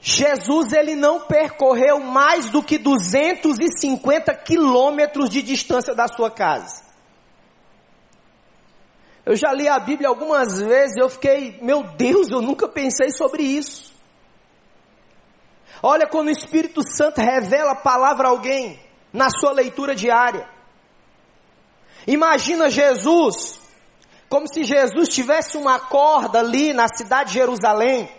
Jesus 0.00 0.72
ele 0.72 0.94
não 0.94 1.20
percorreu 1.20 2.00
mais 2.00 2.50
do 2.50 2.62
que 2.62 2.78
250 2.78 4.34
quilômetros 4.36 5.30
de 5.30 5.42
distância 5.42 5.94
da 5.94 6.08
sua 6.08 6.30
casa. 6.30 6.84
Eu 9.24 9.36
já 9.36 9.52
li 9.54 9.66
a 9.66 9.78
Bíblia 9.78 10.08
algumas 10.08 10.60
vezes 10.60 10.96
e 10.96 11.00
eu 11.00 11.08
fiquei, 11.08 11.58
meu 11.62 11.82
Deus, 11.82 12.30
eu 12.30 12.42
nunca 12.42 12.68
pensei 12.68 13.10
sobre 13.10 13.42
isso. 13.42 13.93
Olha 15.86 16.06
quando 16.06 16.28
o 16.28 16.30
Espírito 16.30 16.80
Santo 16.82 17.20
revela 17.20 17.72
a 17.72 17.76
palavra 17.76 18.26
a 18.26 18.30
alguém 18.30 18.80
na 19.12 19.28
sua 19.28 19.52
leitura 19.52 19.94
diária. 19.94 20.48
Imagina 22.06 22.70
Jesus, 22.70 23.60
como 24.26 24.48
se 24.48 24.64
Jesus 24.64 25.10
tivesse 25.10 25.58
uma 25.58 25.78
corda 25.78 26.38
ali 26.38 26.72
na 26.72 26.88
cidade 26.88 27.32
de 27.32 27.34
Jerusalém, 27.34 28.10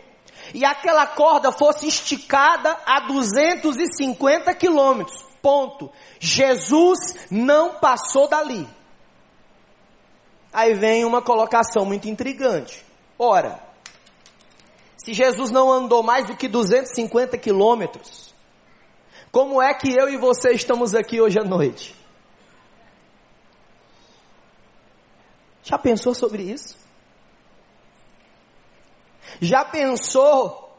e 0.53 0.63
aquela 0.63 1.07
corda 1.07 1.51
fosse 1.51 1.88
esticada 1.88 2.77
a 2.86 3.00
250 3.07 4.53
quilômetros. 4.53 5.25
Ponto. 5.41 5.91
Jesus 6.19 7.25
não 7.31 7.79
passou 7.79 8.27
dali. 8.27 8.69
Aí 10.53 10.75
vem 10.75 11.03
uma 11.03 11.24
colocação 11.24 11.84
muito 11.84 12.07
intrigante. 12.07 12.86
Ora, 13.17 13.60
se 15.06 15.14
Jesus 15.14 15.52
não 15.52 15.72
andou 15.72 16.02
mais 16.02 16.26
do 16.26 16.36
que 16.36 16.48
250 16.48 17.38
quilômetros, 17.38 18.34
como 19.32 19.62
é 19.62 19.72
que 19.72 19.94
eu 19.94 20.10
e 20.10 20.18
você 20.18 20.52
estamos 20.54 20.96
aqui 20.96 21.22
hoje 21.22 21.38
à 21.38 21.44
noite? 21.44 21.96
Já 25.62 25.78
pensou 25.78 26.16
sobre 26.16 26.42
isso? 26.42 26.76
Já 29.40 29.64
pensou 29.64 30.76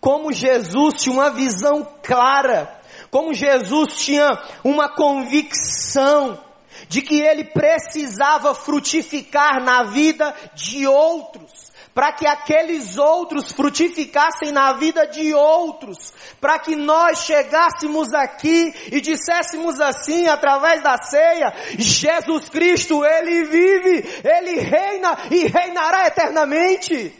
como 0.00 0.32
Jesus 0.32 1.00
tinha 1.00 1.14
uma 1.14 1.30
visão 1.30 1.86
clara, 2.02 2.80
como 3.08 3.32
Jesus 3.32 3.98
tinha 3.98 4.30
uma 4.64 4.88
convicção 4.88 6.42
de 6.88 7.00
que 7.02 7.20
ele 7.20 7.44
precisava 7.44 8.52
frutificar 8.52 9.62
na 9.62 9.84
vida 9.84 10.34
de 10.54 10.88
outros? 10.88 11.63
Para 11.94 12.12
que 12.12 12.26
aqueles 12.26 12.98
outros 12.98 13.52
frutificassem 13.52 14.50
na 14.50 14.72
vida 14.72 15.06
de 15.06 15.32
outros, 15.32 16.12
para 16.40 16.58
que 16.58 16.74
nós 16.74 17.20
chegássemos 17.20 18.12
aqui 18.12 18.74
e 18.90 19.00
disséssemos 19.00 19.80
assim 19.80 20.26
através 20.26 20.82
da 20.82 20.98
ceia: 20.98 21.54
Jesus 21.78 22.48
Cristo, 22.48 23.04
Ele 23.04 23.44
vive, 23.44 24.04
Ele 24.24 24.60
reina 24.60 25.16
e 25.30 25.46
reinará 25.46 26.08
eternamente. 26.08 27.14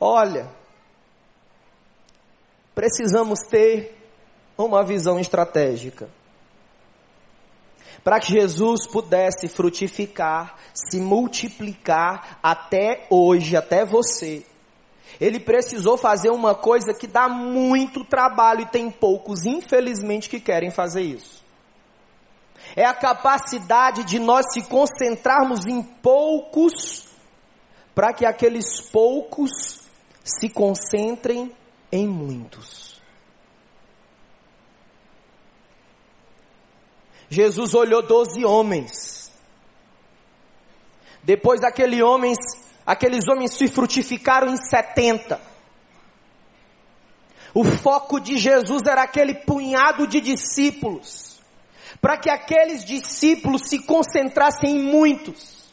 Olha, 0.00 0.50
precisamos 2.74 3.40
ter 3.48 3.96
uma 4.56 4.82
visão 4.84 5.18
estratégica 5.18 6.17
para 8.02 8.20
que 8.20 8.32
Jesus 8.32 8.86
pudesse 8.86 9.48
frutificar, 9.48 10.56
se 10.72 11.00
multiplicar 11.00 12.38
até 12.42 13.06
hoje, 13.10 13.56
até 13.56 13.84
você. 13.84 14.44
ele 15.20 15.40
precisou 15.40 15.96
fazer 15.96 16.30
uma 16.30 16.54
coisa 16.54 16.94
que 16.94 17.06
dá 17.06 17.28
muito 17.28 18.04
trabalho 18.04 18.60
e 18.60 18.66
tem 18.66 18.90
poucos, 18.90 19.44
infelizmente, 19.44 20.28
que 20.28 20.38
querem 20.38 20.70
fazer 20.70 21.02
isso. 21.02 21.42
É 22.76 22.84
a 22.84 22.94
capacidade 22.94 24.04
de 24.04 24.18
nós 24.18 24.46
se 24.52 24.62
concentrarmos 24.62 25.66
em 25.66 25.82
poucos, 25.82 27.08
para 27.94 28.12
que 28.12 28.24
aqueles 28.24 28.80
poucos 28.92 29.50
se 30.22 30.48
concentrem 30.48 31.52
em 31.90 32.06
muitos. 32.06 32.87
Jesus 37.28 37.74
olhou 37.74 38.02
doze 38.02 38.44
homens. 38.44 39.32
Depois 41.22 41.60
daquele 41.60 42.02
homens 42.02 42.38
Aqueles 42.88 43.28
homens 43.28 43.52
se 43.52 43.68
frutificaram 43.68 44.48
em 44.48 44.56
70. 44.56 45.38
O 47.52 47.62
foco 47.62 48.18
de 48.18 48.38
Jesus 48.38 48.82
era 48.86 49.02
aquele 49.02 49.34
punhado 49.34 50.06
de 50.06 50.22
discípulos, 50.22 51.38
para 52.00 52.16
que 52.16 52.30
aqueles 52.30 52.86
discípulos 52.86 53.68
se 53.68 53.80
concentrassem 53.80 54.70
em 54.70 54.82
muitos. 54.82 55.68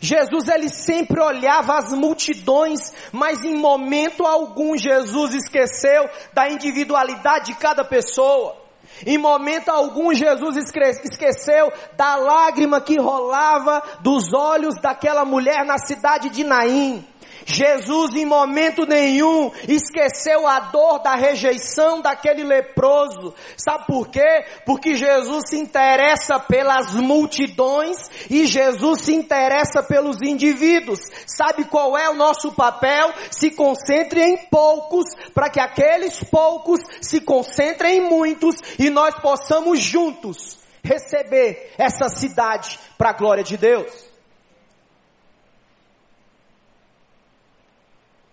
Jesus 0.00 0.48
ele 0.48 0.68
sempre 0.68 1.20
olhava 1.20 1.78
as 1.78 1.92
multidões, 1.92 2.92
mas 3.12 3.44
em 3.44 3.54
momento 3.54 4.26
algum 4.26 4.76
Jesus 4.76 5.34
esqueceu 5.34 6.10
da 6.32 6.50
individualidade 6.50 7.52
de 7.52 7.54
cada 7.54 7.84
pessoa. 7.84 8.59
Em 9.06 9.18
momento 9.18 9.68
algum, 9.68 10.14
Jesus 10.14 10.56
esqueceu 10.56 11.72
da 11.96 12.16
lágrima 12.16 12.80
que 12.80 12.98
rolava 12.98 13.82
dos 14.00 14.32
olhos 14.32 14.74
daquela 14.80 15.24
mulher 15.24 15.64
na 15.64 15.78
cidade 15.78 16.30
de 16.30 16.44
Naim. 16.44 17.09
Jesus 17.44 18.14
em 18.14 18.24
momento 18.24 18.86
nenhum 18.86 19.50
esqueceu 19.68 20.46
a 20.46 20.60
dor 20.60 20.98
da 21.00 21.14
rejeição 21.14 22.00
daquele 22.00 22.44
leproso. 22.44 23.34
Sabe 23.56 23.86
por 23.86 24.08
quê? 24.08 24.44
Porque 24.64 24.96
Jesus 24.96 25.44
se 25.48 25.56
interessa 25.56 26.38
pelas 26.38 26.94
multidões 26.94 28.10
e 28.28 28.46
Jesus 28.46 29.00
se 29.00 29.14
interessa 29.14 29.82
pelos 29.82 30.22
indivíduos. 30.22 31.00
Sabe 31.26 31.64
qual 31.64 31.96
é 31.96 32.08
o 32.10 32.14
nosso 32.14 32.52
papel? 32.52 33.12
Se 33.30 33.50
concentre 33.50 34.22
em 34.22 34.36
poucos 34.48 35.06
para 35.34 35.48
que 35.48 35.60
aqueles 35.60 36.22
poucos 36.24 36.80
se 37.00 37.20
concentrem 37.20 37.98
em 37.98 38.08
muitos 38.08 38.56
e 38.78 38.90
nós 38.90 39.14
possamos 39.16 39.80
juntos 39.80 40.58
receber 40.82 41.72
essa 41.78 42.08
cidade 42.08 42.78
para 42.96 43.10
a 43.10 43.14
glória 43.14 43.44
de 43.44 43.56
Deus. 43.56 44.09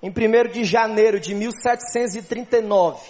Em 0.07 0.09
1 0.09 0.51
de 0.53 0.63
janeiro 0.63 1.19
de 1.19 1.35
1739, 1.35 3.01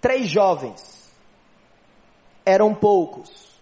três 0.00 0.26
jovens, 0.26 1.12
eram 2.46 2.74
poucos, 2.74 3.60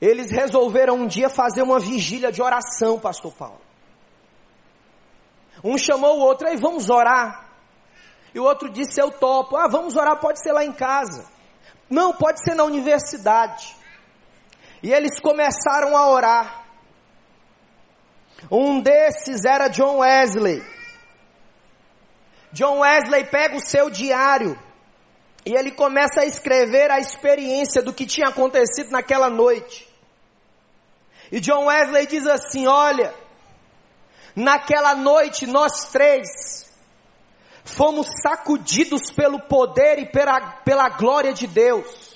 eles 0.00 0.30
resolveram 0.30 0.94
um 0.94 1.06
dia 1.08 1.28
fazer 1.28 1.62
uma 1.62 1.80
vigília 1.80 2.30
de 2.30 2.40
oração, 2.40 3.00
pastor 3.00 3.32
Paulo. 3.32 3.60
Um 5.64 5.76
chamou 5.76 6.18
o 6.18 6.20
outro, 6.20 6.46
aí 6.46 6.56
vamos 6.56 6.88
orar. 6.88 7.48
E 8.32 8.38
o 8.38 8.44
outro 8.44 8.70
disse, 8.70 9.00
eu 9.00 9.10
topo. 9.10 9.56
Ah, 9.56 9.66
vamos 9.66 9.96
orar, 9.96 10.20
pode 10.20 10.40
ser 10.40 10.52
lá 10.52 10.64
em 10.64 10.72
casa. 10.72 11.28
Não, 11.90 12.14
pode 12.14 12.42
ser 12.42 12.54
na 12.54 12.62
universidade. 12.62 13.76
E 14.82 14.92
eles 14.92 15.20
começaram 15.20 15.96
a 15.96 16.08
orar. 16.08 16.59
Um 18.48 18.80
desses 18.80 19.44
era 19.44 19.68
John 19.68 19.98
Wesley. 19.98 20.62
John 22.52 22.80
Wesley 22.80 23.24
pega 23.24 23.56
o 23.56 23.60
seu 23.60 23.90
diário 23.90 24.58
e 25.44 25.54
ele 25.54 25.70
começa 25.70 26.20
a 26.20 26.26
escrever 26.26 26.90
a 26.90 27.00
experiência 27.00 27.82
do 27.82 27.92
que 27.92 28.06
tinha 28.06 28.28
acontecido 28.28 28.90
naquela 28.90 29.30
noite. 29.30 29.88
E 31.32 31.40
John 31.40 31.66
Wesley 31.66 32.06
diz 32.06 32.26
assim: 32.26 32.66
Olha, 32.66 33.14
naquela 34.34 34.94
noite 34.94 35.46
nós 35.46 35.90
três 35.90 36.68
fomos 37.64 38.06
sacudidos 38.22 39.12
pelo 39.14 39.40
poder 39.40 39.98
e 39.98 40.06
pela, 40.06 40.40
pela 40.64 40.88
glória 40.88 41.32
de 41.32 41.46
Deus. 41.46 42.09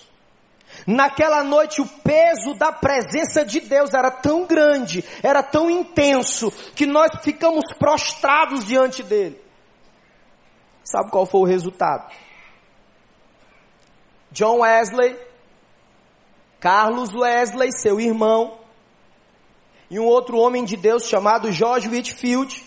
Naquela 0.86 1.42
noite 1.42 1.80
o 1.80 1.86
peso 1.86 2.54
da 2.54 2.70
presença 2.70 3.44
de 3.44 3.60
Deus 3.60 3.94
era 3.94 4.10
tão 4.10 4.46
grande, 4.46 5.04
era 5.22 5.42
tão 5.42 5.70
intenso, 5.70 6.50
que 6.74 6.86
nós 6.86 7.10
ficamos 7.22 7.64
prostrados 7.78 8.64
diante 8.64 9.02
dele. 9.02 9.40
Sabe 10.84 11.10
qual 11.10 11.24
foi 11.24 11.40
o 11.40 11.46
resultado? 11.46 12.12
John 14.30 14.58
Wesley, 14.60 15.16
Carlos 16.60 17.14
Wesley, 17.14 17.70
seu 17.72 18.00
irmão, 18.00 18.58
e 19.90 19.98
um 19.98 20.04
outro 20.04 20.38
homem 20.38 20.64
de 20.64 20.76
Deus 20.76 21.06
chamado 21.06 21.52
George 21.52 21.88
Whitfield, 21.88 22.64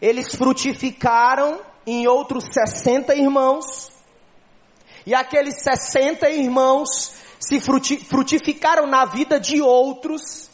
eles 0.00 0.34
frutificaram 0.34 1.60
em 1.86 2.06
outros 2.06 2.44
60 2.52 3.14
irmãos, 3.14 3.90
e 5.06 5.14
aqueles 5.14 5.62
60 5.62 6.28
irmãos 6.28 7.14
se 7.38 7.60
frutificaram 7.60 8.86
na 8.86 9.04
vida 9.04 9.38
de 9.38 9.62
outros. 9.62 10.50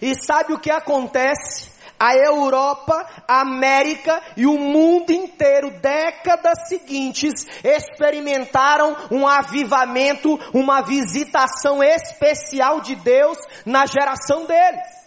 E 0.00 0.14
sabe 0.14 0.52
o 0.52 0.60
que 0.60 0.70
acontece? 0.70 1.72
A 1.98 2.14
Europa, 2.16 3.08
a 3.26 3.40
América 3.40 4.20
e 4.36 4.46
o 4.46 4.58
mundo 4.58 5.10
inteiro, 5.10 5.70
décadas 5.80 6.68
seguintes, 6.68 7.32
experimentaram 7.62 8.94
um 9.10 9.26
avivamento, 9.26 10.36
uma 10.52 10.82
visitação 10.82 11.82
especial 11.82 12.80
de 12.80 12.96
Deus 12.96 13.38
na 13.64 13.86
geração 13.86 14.44
deles. 14.44 15.04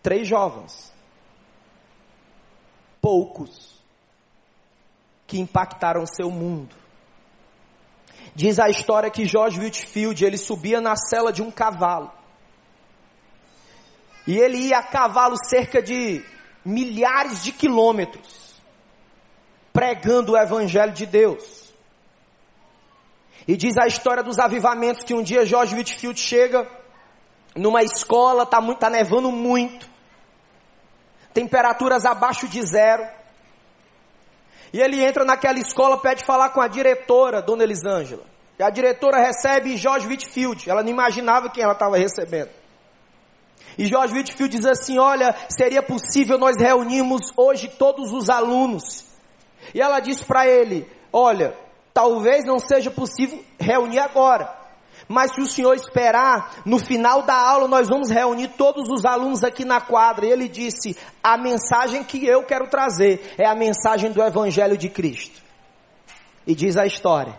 Três 0.00 0.26
jovens, 0.26 0.92
poucos, 3.00 3.81
que 5.32 5.40
impactaram 5.40 6.04
seu 6.04 6.30
mundo. 6.30 6.76
Diz 8.34 8.58
a 8.58 8.68
história 8.68 9.10
que 9.10 9.24
George 9.24 9.58
Whitfield, 9.58 10.22
ele 10.22 10.36
subia 10.36 10.78
na 10.78 10.94
cela 10.94 11.32
de 11.32 11.40
um 11.40 11.50
cavalo. 11.50 12.12
E 14.26 14.36
ele 14.38 14.58
ia 14.58 14.76
a 14.76 14.82
cavalo 14.82 15.34
cerca 15.48 15.82
de 15.82 16.22
milhares 16.62 17.42
de 17.42 17.50
quilômetros, 17.50 18.60
pregando 19.72 20.32
o 20.32 20.36
evangelho 20.36 20.92
de 20.92 21.06
Deus. 21.06 21.72
E 23.48 23.56
diz 23.56 23.78
a 23.78 23.86
história 23.86 24.22
dos 24.22 24.38
avivamentos 24.38 25.02
que 25.02 25.14
um 25.14 25.22
dia 25.22 25.46
George 25.46 25.74
Whitfield 25.74 26.20
chega 26.20 26.70
numa 27.56 27.82
escola, 27.82 28.44
tá, 28.44 28.60
muito, 28.60 28.80
tá 28.80 28.90
nevando 28.90 29.32
muito, 29.32 29.88
temperaturas 31.32 32.04
abaixo 32.04 32.46
de 32.46 32.62
zero. 32.62 33.21
E 34.72 34.80
ele 34.80 35.04
entra 35.04 35.24
naquela 35.24 35.58
escola, 35.58 35.98
pede 35.98 36.24
falar 36.24 36.48
com 36.50 36.60
a 36.60 36.68
diretora, 36.68 37.42
Dona 37.42 37.62
Elisângela. 37.62 38.22
E 38.58 38.62
a 38.62 38.70
diretora 38.70 39.18
recebe 39.18 39.76
George 39.76 40.06
Whitfield. 40.06 40.70
Ela 40.70 40.82
não 40.82 40.90
imaginava 40.90 41.50
quem 41.50 41.62
ela 41.62 41.74
estava 41.74 41.98
recebendo. 41.98 42.50
E 43.76 43.86
George 43.86 44.14
Whitfield 44.14 44.56
diz 44.56 44.66
assim: 44.66 44.98
Olha, 44.98 45.34
seria 45.48 45.82
possível 45.82 46.38
nós 46.38 46.56
reunirmos 46.58 47.32
hoje 47.36 47.68
todos 47.68 48.12
os 48.12 48.28
alunos. 48.30 49.04
E 49.74 49.80
ela 49.80 50.00
diz 50.00 50.22
para 50.22 50.46
ele: 50.46 50.88
Olha, 51.12 51.54
talvez 51.92 52.44
não 52.44 52.58
seja 52.58 52.90
possível 52.90 53.42
reunir 53.58 53.98
agora. 53.98 54.61
Mas 55.12 55.34
se 55.34 55.42
o 55.42 55.46
senhor 55.46 55.74
esperar, 55.74 56.62
no 56.64 56.78
final 56.78 57.20
da 57.20 57.34
aula 57.34 57.68
nós 57.68 57.86
vamos 57.86 58.08
reunir 58.08 58.48
todos 58.56 58.88
os 58.88 59.04
alunos 59.04 59.44
aqui 59.44 59.62
na 59.62 59.78
quadra. 59.78 60.24
E 60.24 60.30
ele 60.30 60.48
disse: 60.48 60.96
a 61.22 61.36
mensagem 61.36 62.02
que 62.02 62.24
eu 62.26 62.42
quero 62.44 62.66
trazer 62.68 63.34
é 63.36 63.46
a 63.46 63.54
mensagem 63.54 64.10
do 64.10 64.22
Evangelho 64.22 64.78
de 64.78 64.88
Cristo. 64.88 65.42
E 66.46 66.54
diz 66.54 66.78
a 66.78 66.86
história 66.86 67.38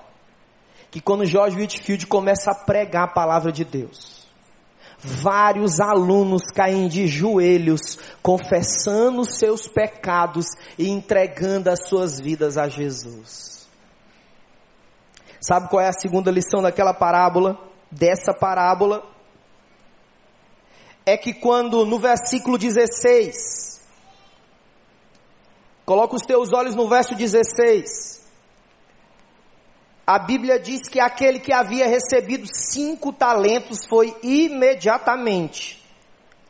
que 0.92 1.02
quando 1.02 1.26
George 1.26 1.58
Whitfield 1.58 2.06
começa 2.06 2.52
a 2.52 2.56
pregar 2.56 3.06
a 3.06 3.12
palavra 3.12 3.52
de 3.52 3.66
Deus, 3.66 4.28
vários 5.00 5.80
alunos 5.80 6.44
caem 6.54 6.88
de 6.88 7.08
joelhos, 7.08 7.98
confessando 8.22 9.26
seus 9.26 9.68
pecados 9.68 10.46
e 10.78 10.88
entregando 10.88 11.72
as 11.72 11.90
suas 11.90 12.20
vidas 12.20 12.56
a 12.56 12.68
Jesus. 12.70 13.53
Sabe 15.46 15.68
qual 15.68 15.82
é 15.82 15.90
a 15.90 15.94
segunda 15.94 16.32
lição 16.32 16.62
daquela 16.62 16.94
parábola? 16.94 17.60
Dessa 17.92 18.34
parábola? 18.34 19.04
É 21.06 21.18
que 21.18 21.34
quando 21.34 21.86
no 21.86 22.00
versículo 22.00 22.58
16, 22.58 23.82
coloca 25.86 26.16
os 26.16 26.22
teus 26.22 26.54
olhos 26.54 26.76
no 26.76 26.88
verso 26.88 27.14
16. 27.14 28.24
a 30.08 30.18
Bíblia 30.18 30.58
diz 30.58 30.88
que 30.88 31.02
aquele 31.02 31.42
que 31.42 31.52
havia 31.52 31.88
recebido 31.88 32.48
cinco 32.48 33.12
talentos 33.12 33.80
foi 33.90 34.16
imediatamente, 34.24 35.84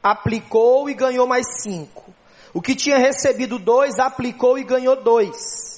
aplicou 0.03 0.87
e 0.87 0.93
ganhou 0.93 1.25
mais 1.25 1.63
cinco. 1.63 2.13
O 2.53 2.61
que 2.61 2.75
tinha 2.75 2.99
recebido 2.99 3.57
dois, 3.57 3.97
aplicou 3.97 4.59
e 4.59 4.63
ganhou 4.63 5.01
dois. 5.01 5.72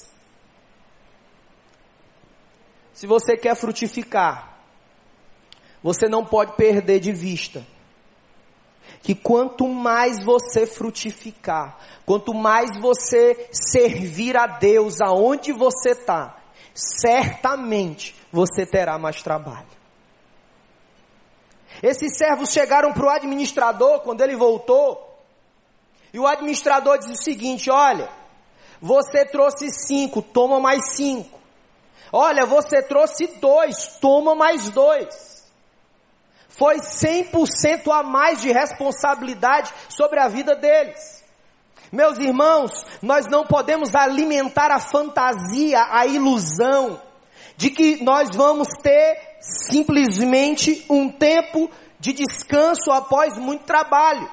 Se 2.96 3.06
você 3.06 3.36
quer 3.36 3.54
frutificar, 3.54 4.56
você 5.82 6.08
não 6.08 6.24
pode 6.24 6.54
perder 6.54 6.98
de 6.98 7.12
vista 7.12 7.62
que 9.02 9.14
quanto 9.14 9.68
mais 9.68 10.24
você 10.24 10.66
frutificar, 10.66 11.76
quanto 12.06 12.32
mais 12.32 12.74
você 12.80 13.50
servir 13.52 14.34
a 14.34 14.46
Deus 14.46 15.02
aonde 15.02 15.52
você 15.52 15.90
está, 15.90 16.38
certamente 16.74 18.16
você 18.32 18.64
terá 18.64 18.98
mais 18.98 19.22
trabalho. 19.22 19.68
Esses 21.82 22.16
servos 22.16 22.50
chegaram 22.50 22.94
para 22.94 23.04
o 23.04 23.10
administrador 23.10 24.00
quando 24.00 24.22
ele 24.22 24.36
voltou, 24.36 25.20
e 26.14 26.18
o 26.18 26.26
administrador 26.26 26.96
diz 26.96 27.10
o 27.10 27.22
seguinte: 27.22 27.70
Olha, 27.70 28.08
você 28.80 29.26
trouxe 29.26 29.68
cinco, 29.70 30.22
toma 30.22 30.58
mais 30.58 30.96
cinco. 30.96 31.35
Olha, 32.12 32.46
você 32.46 32.82
trouxe 32.82 33.26
dois, 33.40 33.98
toma 34.00 34.34
mais 34.34 34.68
dois. 34.70 35.36
Foi 36.48 36.76
100% 36.76 37.92
a 37.92 38.02
mais 38.02 38.40
de 38.40 38.50
responsabilidade 38.50 39.72
sobre 39.88 40.18
a 40.18 40.28
vida 40.28 40.56
deles. 40.56 41.24
Meus 41.92 42.18
irmãos, 42.18 42.72
nós 43.02 43.26
não 43.26 43.46
podemos 43.46 43.94
alimentar 43.94 44.70
a 44.70 44.78
fantasia, 44.78 45.86
a 45.90 46.06
ilusão 46.06 47.00
de 47.56 47.70
que 47.70 48.02
nós 48.02 48.34
vamos 48.34 48.68
ter 48.82 49.36
simplesmente 49.40 50.84
um 50.90 51.08
tempo 51.10 51.70
de 51.98 52.12
descanso 52.12 52.90
após 52.90 53.38
muito 53.38 53.64
trabalho. 53.64 54.28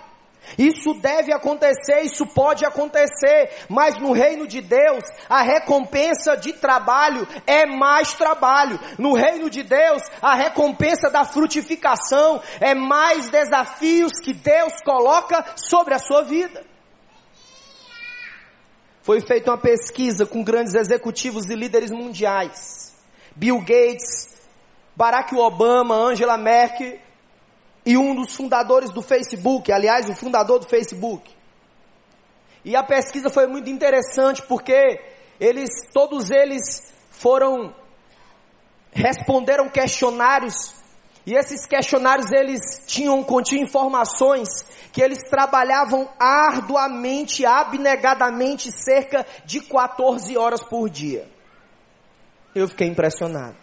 Isso 0.58 0.94
deve 0.96 1.34
acontecer, 1.34 2.02
isso 2.02 2.26
pode 2.28 2.66
acontecer, 2.66 3.66
mas 3.68 3.98
no 4.00 4.12
reino 4.12 4.48
de 4.48 4.62
Deus, 4.62 5.04
a 5.30 5.42
recompensa 5.42 6.36
de 6.38 6.54
trabalho 6.54 7.28
é 7.48 7.66
mais 7.66 8.14
trabalho. 8.14 8.80
No 8.98 9.14
reino 9.14 9.50
de 9.50 9.64
Deus, 9.64 10.04
a 10.22 10.36
recompensa 10.36 11.10
da 11.10 11.24
frutificação 11.24 12.42
é 12.60 12.74
mais 12.74 13.30
desafios 13.30 14.12
que 14.24 14.34
Deus 14.34 14.74
coloca 14.84 15.44
sobre 15.56 15.94
a 15.94 16.00
sua 16.00 16.24
vida. 16.24 16.64
Foi 19.02 19.20
feita 19.20 19.52
uma 19.52 19.58
pesquisa 19.58 20.26
com 20.26 20.44
grandes 20.44 20.74
executivos 20.76 21.50
e 21.50 21.56
líderes 21.56 21.92
mundiais. 21.92 22.94
Bill 23.36 23.60
Gates, 23.60 24.40
Barack 24.96 25.36
Obama, 25.36 25.96
Angela 25.96 26.38
Merkel 26.38 27.03
e 27.86 27.98
um 27.98 28.16
dos 28.16 28.34
fundadores 28.36 28.92
do 28.92 29.02
Facebook, 29.02 29.72
aliás, 29.72 30.10
o 30.10 30.16
fundador 30.16 30.60
do 30.60 30.68
Facebook. 30.68 31.30
E 32.64 32.76
a 32.76 32.84
pesquisa 32.84 33.30
foi 33.30 33.46
muito 33.46 33.70
interessante 33.70 34.42
porque 34.44 35.02
eles, 35.40 35.70
todos 35.94 36.32
eles 36.32 36.94
foram 37.12 37.76
responderam 38.92 39.68
questionários 39.70 40.74
e 41.26 41.34
esses 41.34 41.66
questionários 41.66 42.32
eles 42.32 42.86
tinham 42.86 43.24
continham 43.24 43.64
informações 43.64 44.48
que 44.92 45.02
eles 45.02 45.20
trabalhavam 45.30 46.08
arduamente, 46.20 47.46
abnegadamente, 47.46 48.72
cerca 48.72 49.26
de 49.44 49.62
14 49.62 50.38
horas 50.38 50.62
por 50.64 50.90
dia. 50.90 51.28
Eu 52.54 52.68
fiquei 52.68 52.88
impressionado. 52.88 53.56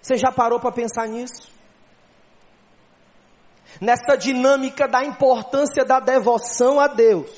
Você 0.00 0.16
já 0.16 0.32
parou 0.32 0.58
para 0.58 0.72
pensar 0.72 1.06
nisso? 1.06 1.57
Nessa 3.80 4.16
dinâmica 4.16 4.88
da 4.88 5.04
importância 5.04 5.84
da 5.84 6.00
devoção 6.00 6.80
a 6.80 6.88
Deus, 6.88 7.30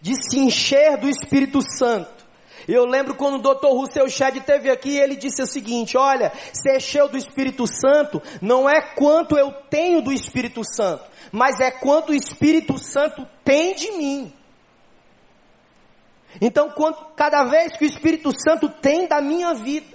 de 0.00 0.14
se 0.14 0.38
encher 0.38 0.98
do 0.98 1.08
Espírito 1.08 1.60
Santo, 1.78 2.24
eu 2.66 2.84
lembro 2.86 3.14
quando 3.14 3.36
o 3.36 3.54
Dr. 3.54 3.68
Russell 3.68 4.08
Shedd 4.08 4.40
teve 4.40 4.70
aqui, 4.70 4.96
ele 4.96 5.16
disse 5.16 5.42
o 5.42 5.46
seguinte: 5.46 5.96
olha, 5.96 6.32
ser 6.52 6.80
cheio 6.80 7.08
do 7.08 7.16
Espírito 7.16 7.66
Santo 7.66 8.22
não 8.40 8.68
é 8.68 8.80
quanto 8.94 9.36
eu 9.36 9.52
tenho 9.68 10.00
do 10.00 10.12
Espírito 10.12 10.62
Santo, 10.64 11.04
mas 11.30 11.60
é 11.60 11.70
quanto 11.70 12.10
o 12.10 12.14
Espírito 12.14 12.78
Santo 12.78 13.26
tem 13.44 13.74
de 13.74 13.92
mim. 13.92 14.32
Então, 16.40 16.70
quanto, 16.70 17.04
cada 17.14 17.44
vez 17.44 17.76
que 17.76 17.84
o 17.84 17.86
Espírito 17.86 18.30
Santo 18.32 18.68
tem 18.68 19.06
da 19.06 19.20
minha 19.20 19.54
vida, 19.54 19.93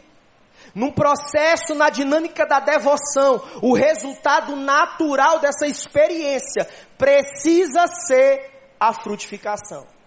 num 0.76 0.92
processo, 0.92 1.74
na 1.76 1.90
dinâmica 1.90 2.46
da 2.46 2.60
devoção, 2.60 3.42
o 3.62 3.74
resultado 3.74 4.56
natural 4.56 5.40
dessa 5.40 5.66
experiência 5.66 6.68
precisa 6.98 7.88
ser 7.88 8.76
a 8.80 8.94
frutificação 8.94 10.00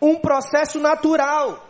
um 0.00 0.16
processo 0.16 0.78
natural. 0.78 1.66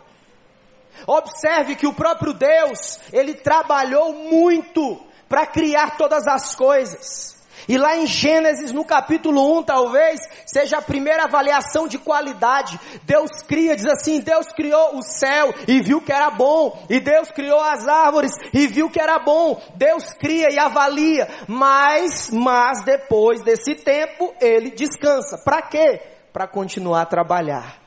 Observe 1.07 1.75
que 1.75 1.87
o 1.87 1.93
próprio 1.93 2.33
Deus, 2.33 2.99
ele 3.13 3.33
trabalhou 3.33 4.13
muito 4.13 5.01
para 5.29 5.45
criar 5.45 5.97
todas 5.97 6.27
as 6.27 6.53
coisas. 6.53 7.30
E 7.67 7.77
lá 7.77 7.97
em 7.97 8.05
Gênesis, 8.05 8.71
no 8.71 8.83
capítulo 8.83 9.59
1, 9.59 9.63
talvez, 9.63 10.19
seja 10.45 10.77
a 10.77 10.81
primeira 10.81 11.23
avaliação 11.23 11.87
de 11.87 11.97
qualidade. 11.97 12.79
Deus 13.03 13.29
cria, 13.47 13.75
diz 13.75 13.85
assim: 13.85 14.19
Deus 14.19 14.47
criou 14.47 14.97
o 14.97 15.03
céu 15.03 15.53
e 15.67 15.81
viu 15.81 16.01
que 16.01 16.11
era 16.11 16.29
bom. 16.29 16.85
E 16.89 16.99
Deus 16.99 17.29
criou 17.31 17.61
as 17.61 17.87
árvores 17.87 18.31
e 18.53 18.67
viu 18.67 18.89
que 18.89 18.99
era 18.99 19.19
bom. 19.19 19.61
Deus 19.75 20.13
cria 20.13 20.47
e 20.51 20.59
avalia. 20.59 21.27
Mas, 21.47 22.29
mas 22.31 22.83
depois 22.83 23.43
desse 23.43 23.75
tempo, 23.75 24.33
ele 24.41 24.71
descansa. 24.71 25.37
Para 25.43 25.61
quê? 25.61 26.01
Para 26.33 26.47
continuar 26.47 27.01
a 27.01 27.05
trabalhar 27.05 27.81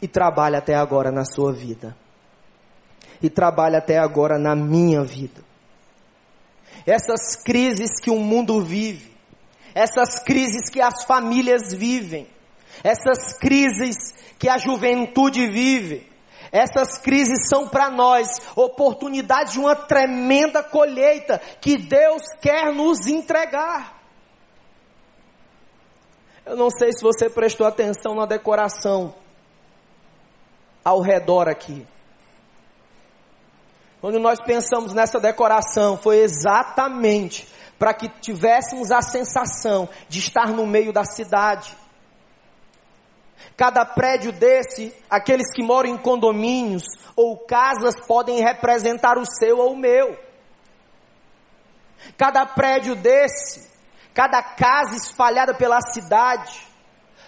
e 0.00 0.08
trabalha 0.08 0.58
até 0.58 0.74
agora 0.74 1.10
na 1.10 1.24
sua 1.24 1.52
vida. 1.52 1.96
E 3.22 3.30
trabalha 3.30 3.78
até 3.78 3.98
agora 3.98 4.38
na 4.38 4.54
minha 4.54 5.02
vida. 5.02 5.45
Essas 6.86 7.36
crises 7.44 8.00
que 8.00 8.10
o 8.10 8.18
mundo 8.18 8.62
vive, 8.62 9.12
essas 9.74 10.22
crises 10.22 10.70
que 10.70 10.80
as 10.80 11.04
famílias 11.04 11.74
vivem, 11.74 12.28
essas 12.84 13.36
crises 13.38 13.96
que 14.38 14.48
a 14.48 14.56
juventude 14.56 15.48
vive, 15.48 16.08
essas 16.52 16.98
crises 16.98 17.48
são 17.48 17.68
para 17.68 17.90
nós 17.90 18.28
oportunidade 18.54 19.52
de 19.52 19.58
uma 19.58 19.74
tremenda 19.74 20.62
colheita 20.62 21.40
que 21.60 21.76
Deus 21.76 22.22
quer 22.40 22.72
nos 22.72 23.06
entregar. 23.06 24.00
Eu 26.44 26.56
não 26.56 26.70
sei 26.70 26.92
se 26.92 27.02
você 27.02 27.28
prestou 27.28 27.66
atenção 27.66 28.14
na 28.14 28.24
decoração 28.24 29.12
ao 30.84 31.00
redor 31.00 31.48
aqui. 31.48 31.84
Quando 34.00 34.18
nós 34.18 34.38
pensamos 34.40 34.92
nessa 34.92 35.18
decoração, 35.18 35.96
foi 35.96 36.18
exatamente 36.18 37.48
para 37.78 37.94
que 37.94 38.08
tivéssemos 38.20 38.90
a 38.90 39.00
sensação 39.00 39.88
de 40.08 40.18
estar 40.18 40.48
no 40.48 40.66
meio 40.66 40.92
da 40.92 41.04
cidade. 41.04 41.76
Cada 43.56 43.84
prédio 43.86 44.32
desse, 44.32 44.94
aqueles 45.08 45.52
que 45.54 45.62
moram 45.62 45.90
em 45.90 45.96
condomínios 45.96 46.84
ou 47.14 47.38
casas 47.38 47.94
podem 48.06 48.42
representar 48.42 49.18
o 49.18 49.24
seu 49.24 49.58
ou 49.58 49.72
o 49.72 49.76
meu. 49.76 50.18
Cada 52.18 52.44
prédio 52.44 52.94
desse, 52.94 53.70
cada 54.12 54.42
casa 54.42 54.94
espalhada 54.96 55.54
pela 55.54 55.80
cidade, 55.80 56.66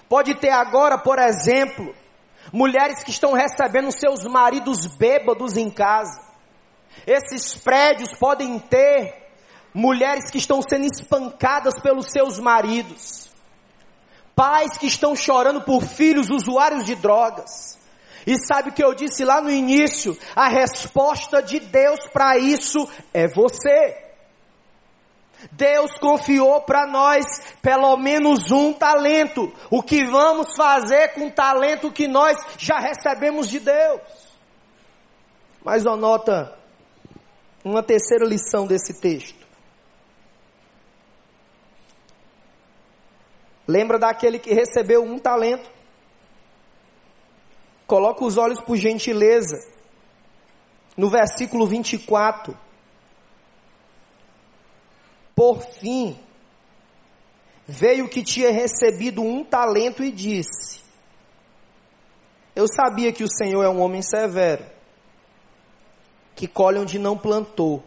pode 0.08 0.34
ter 0.34 0.50
agora, 0.50 0.98
por 0.98 1.18
exemplo, 1.18 1.94
mulheres 2.52 3.02
que 3.02 3.10
estão 3.10 3.32
recebendo 3.32 3.90
seus 3.90 4.24
maridos 4.24 4.86
bêbados 4.96 5.56
em 5.56 5.70
casa. 5.70 6.27
Esses 7.06 7.56
prédios 7.56 8.10
podem 8.18 8.58
ter 8.58 9.28
mulheres 9.72 10.30
que 10.30 10.38
estão 10.38 10.60
sendo 10.62 10.86
espancadas 10.86 11.80
pelos 11.80 12.06
seus 12.10 12.38
maridos. 12.38 13.30
Pais 14.34 14.78
que 14.78 14.86
estão 14.86 15.16
chorando 15.16 15.62
por 15.62 15.82
filhos 15.82 16.30
usuários 16.30 16.84
de 16.84 16.94
drogas. 16.94 17.78
E 18.26 18.36
sabe 18.46 18.70
o 18.70 18.72
que 18.72 18.84
eu 18.84 18.94
disse 18.94 19.24
lá 19.24 19.40
no 19.40 19.50
início? 19.50 20.16
A 20.36 20.48
resposta 20.48 21.42
de 21.42 21.60
Deus 21.60 22.00
para 22.12 22.36
isso 22.36 22.88
é 23.12 23.26
você. 23.26 24.08
Deus 25.52 25.96
confiou 25.98 26.60
para 26.62 26.86
nós 26.86 27.24
pelo 27.62 27.96
menos 27.96 28.50
um 28.50 28.72
talento. 28.72 29.52
O 29.70 29.82
que 29.82 30.04
vamos 30.04 30.54
fazer 30.56 31.14
com 31.14 31.28
o 31.28 31.32
talento 31.32 31.92
que 31.92 32.08
nós 32.08 32.36
já 32.58 32.78
recebemos 32.78 33.48
de 33.48 33.60
Deus? 33.60 34.00
Mas 35.64 35.86
anota 35.86 36.56
uma 37.64 37.82
terceira 37.82 38.24
lição 38.24 38.66
desse 38.66 39.00
texto. 39.00 39.46
Lembra 43.66 43.98
daquele 43.98 44.38
que 44.38 44.54
recebeu 44.54 45.02
um 45.02 45.18
talento? 45.18 45.70
Coloca 47.86 48.24
os 48.24 48.38
olhos 48.38 48.60
por 48.60 48.76
gentileza. 48.76 49.56
No 50.96 51.10
versículo 51.10 51.66
24. 51.66 52.56
Por 55.34 55.62
fim, 55.62 56.18
veio 57.66 58.08
que 58.08 58.22
tinha 58.22 58.50
recebido 58.50 59.22
um 59.22 59.44
talento 59.44 60.02
e 60.02 60.10
disse: 60.10 60.82
Eu 62.56 62.66
sabia 62.66 63.12
que 63.12 63.22
o 63.22 63.30
Senhor 63.30 63.62
é 63.62 63.68
um 63.68 63.80
homem 63.80 64.02
severo, 64.02 64.64
que 66.38 66.46
colhe 66.46 66.78
onde 66.78 67.00
não 67.00 67.18
plantou 67.18 67.82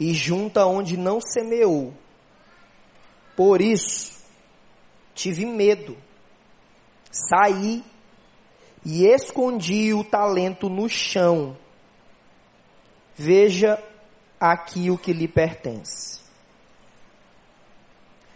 e 0.00 0.14
junta 0.14 0.64
onde 0.64 0.96
não 0.96 1.20
semeou. 1.20 1.92
Por 3.36 3.60
isso, 3.60 4.24
tive 5.14 5.44
medo, 5.44 5.98
saí 7.10 7.84
e 8.86 9.04
escondi 9.04 9.92
o 9.92 10.02
talento 10.02 10.70
no 10.70 10.88
chão. 10.88 11.54
Veja 13.14 13.78
aqui 14.40 14.90
o 14.90 14.96
que 14.96 15.12
lhe 15.12 15.28
pertence. 15.28 16.22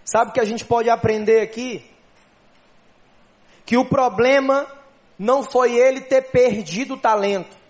Sabe 0.05 0.29
o 0.29 0.35
que 0.35 0.41
a 0.41 0.45
gente 0.45 0.67
pode 0.67 0.91
aprender 0.91 1.41
aqui? 1.41 1.91
Que 3.65 3.79
o 3.79 3.85
problema 3.87 4.71
não 5.19 5.43
foi 5.43 5.75
ele 5.75 6.03
ter 6.03 6.31
perdido 6.31 6.95
o 6.95 7.01
talento. 7.01 7.65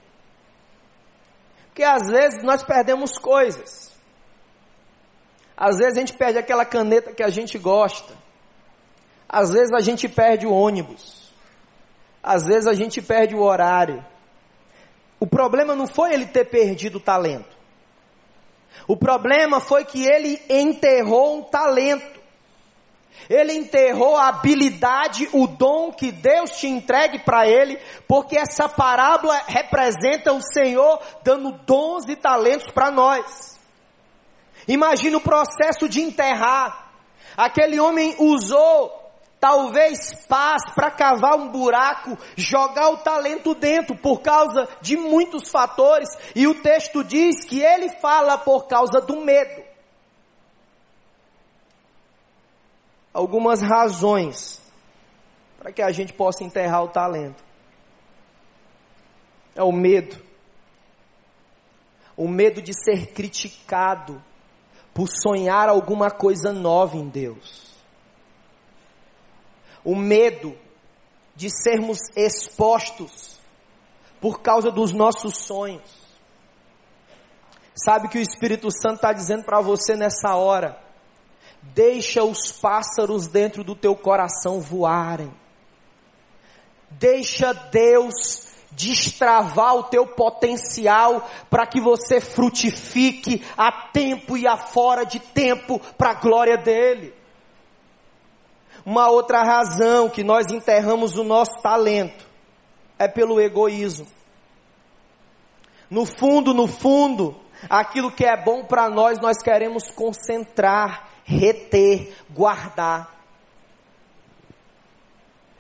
Porque 1.77 1.85
às 1.85 2.09
vezes 2.09 2.43
nós 2.43 2.63
perdemos 2.63 3.19
coisas. 3.19 3.93
Às 5.55 5.77
vezes 5.77 5.99
a 5.99 6.01
gente 6.01 6.15
perde 6.15 6.39
aquela 6.39 6.65
caneta 6.65 7.13
que 7.13 7.23
a 7.23 7.29
gente 7.29 7.59
gosta. 7.59 8.15
Às 9.29 9.53
vezes 9.53 9.75
a 9.75 9.81
gente 9.81 10.09
perde 10.09 10.47
o 10.47 10.55
ônibus. 10.55 11.31
Às 12.23 12.47
vezes 12.47 12.67
a 12.67 12.73
gente 12.73 13.03
perde 13.03 13.35
o 13.35 13.43
horário. 13.43 14.03
O 15.21 15.27
problema 15.27 15.75
não 15.75 15.87
foi 15.87 16.15
ele 16.15 16.25
ter 16.25 16.47
perdido 16.47 16.97
o 16.97 17.01
talento. 17.01 17.55
O 18.89 18.97
problema 18.97 19.61
foi 19.61 19.85
que 19.85 20.03
ele 20.03 20.41
enterrou 20.49 21.41
um 21.41 21.43
talento. 21.43 22.16
Ele 23.29 23.53
enterrou 23.53 24.17
a 24.17 24.29
habilidade, 24.29 25.29
o 25.33 25.47
dom 25.47 25.93
que 25.93 26.13
Deus 26.13 26.53
te 26.53 26.69
entregue 26.69 27.19
para 27.19 27.47
ele, 27.47 27.79
porque 28.07 28.39
essa 28.39 28.69
parábola 28.69 29.43
representa 29.47 30.33
o 30.33 30.41
Senhor 30.41 31.01
dando 31.23 31.53
dons 31.67 32.09
e 32.09 32.17
talentos 32.17 32.71
para 32.73 32.91
nós. 32.91 33.59
Imagina 34.69 35.17
o 35.17 35.21
processo 35.21 35.89
de 35.89 36.01
enterrar. 36.01 36.91
Aquele 37.37 37.79
homem 37.81 38.15
usou 38.19 39.07
talvez 39.39 40.25
paz 40.27 40.63
para 40.75 40.91
cavar 40.91 41.37
um 41.37 41.49
buraco, 41.49 42.17
jogar 42.37 42.89
o 42.91 42.99
talento 42.99 43.55
dentro 43.55 43.95
por 43.95 44.21
causa 44.21 44.69
de 44.81 44.97
muitos 44.97 45.51
fatores, 45.51 46.09
e 46.35 46.47
o 46.47 46.55
texto 46.63 47.05
diz 47.05 47.45
que 47.45 47.61
ele 47.61 47.91
fala 48.01 48.39
por 48.39 48.67
causa 48.67 49.01
do 49.01 49.21
medo. 49.21 49.66
Algumas 53.17 53.63
razões 53.63 54.61
para 55.59 55.73
que 55.73 55.81
a 55.81 55.91
gente 55.91 56.13
possa 56.13 56.45
enterrar 56.45 56.85
o 56.85 56.89
talento. 56.89 57.43
É 59.55 59.63
o 59.63 59.73
medo. 59.73 60.23
O 62.15 62.29
medo 62.29 62.61
de 62.61 62.75
ser 62.75 63.15
criticado 63.15 64.23
por 64.93 65.09
sonhar 65.09 65.67
alguma 65.67 66.11
coisa 66.11 66.53
nova 66.53 66.99
em 66.99 67.09
Deus. 67.09 67.75
O 69.83 69.97
medo 69.97 70.55
de 71.35 71.49
sermos 71.49 71.99
expostos 72.15 73.41
por 74.21 74.43
causa 74.43 74.71
dos 74.71 74.93
nossos 74.93 75.39
sonhos. 75.39 76.05
Sabe 77.75 78.09
que 78.09 78.19
o 78.19 78.23
Espírito 78.23 78.71
Santo 78.71 78.97
está 78.97 79.13
dizendo 79.13 79.45
para 79.45 79.63
você 79.63 79.97
nessa 79.97 80.35
hora? 80.35 80.86
Deixa 81.75 82.25
os 82.25 82.53
pássaros 82.53 83.27
dentro 83.27 83.63
do 83.63 83.75
teu 83.75 83.95
coração 83.95 84.61
voarem. 84.61 85.33
Deixa 86.91 87.53
Deus 87.53 88.47
destravar 88.71 89.75
o 89.75 89.85
teu 89.85 90.07
potencial 90.07 91.29
para 91.49 91.67
que 91.67 91.81
você 91.81 92.21
frutifique 92.21 93.43
a 93.57 93.73
tempo 93.91 94.37
e 94.37 94.47
a 94.47 94.57
fora 94.57 95.05
de 95.05 95.19
tempo 95.19 95.81
para 95.97 96.11
a 96.11 96.21
glória 96.21 96.59
dele. 96.59 97.15
Uma 98.85 99.09
outra 99.09 99.43
razão 99.43 100.09
que 100.09 100.23
nós 100.23 100.51
enterramos 100.51 101.17
o 101.17 101.25
nosso 101.25 101.61
talento 101.63 102.25
é 102.99 103.09
pelo 103.09 103.41
egoísmo. 103.41 104.07
No 105.91 106.05
fundo, 106.05 106.53
no 106.53 106.67
fundo, 106.67 107.35
aquilo 107.69 108.13
que 108.13 108.25
é 108.25 108.37
bom 108.37 108.65
para 108.65 108.89
nós, 108.89 109.21
nós 109.21 109.39
queremos 109.43 109.91
concentrar 109.91 111.09
reter, 111.27 112.15
guardar. 112.31 113.15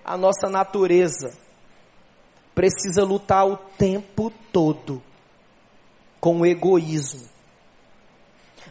A 0.05 0.17
nossa 0.17 0.49
natureza 0.49 1.37
precisa 2.55 3.05
lutar 3.05 3.47
o 3.47 3.57
tempo 3.57 4.33
todo 4.53 5.03
com 6.21 6.41
o 6.41 6.47
egoísmo. 6.47 7.29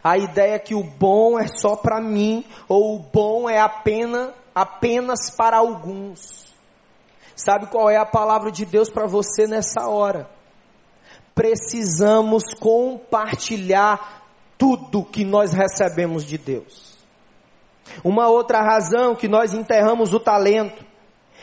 A 0.02 0.18
ideia 0.18 0.54
é 0.54 0.58
que 0.58 0.74
o 0.74 0.82
bom 0.82 1.38
é 1.38 1.46
só 1.46 1.76
para 1.76 2.00
mim 2.00 2.44
ou 2.68 2.96
o 2.96 2.98
bom 2.98 3.48
é 3.48 3.60
apenas 3.60 4.32
apenas 4.56 5.30
para 5.36 5.58
alguns. 5.58 6.46
Sabe 7.34 7.66
qual 7.66 7.90
é 7.90 7.98
a 7.98 8.06
palavra 8.06 8.50
de 8.50 8.64
Deus 8.64 8.88
para 8.88 9.06
você 9.06 9.46
nessa 9.46 9.86
hora? 9.86 10.30
Precisamos 11.34 12.54
compartilhar 12.58 14.25
tudo 14.58 15.04
que 15.04 15.24
nós 15.24 15.52
recebemos 15.52 16.24
de 16.24 16.38
Deus. 16.38 16.96
Uma 18.02 18.28
outra 18.28 18.60
razão 18.62 19.14
que 19.14 19.28
nós 19.28 19.54
enterramos 19.54 20.12
o 20.12 20.20
talento, 20.20 20.84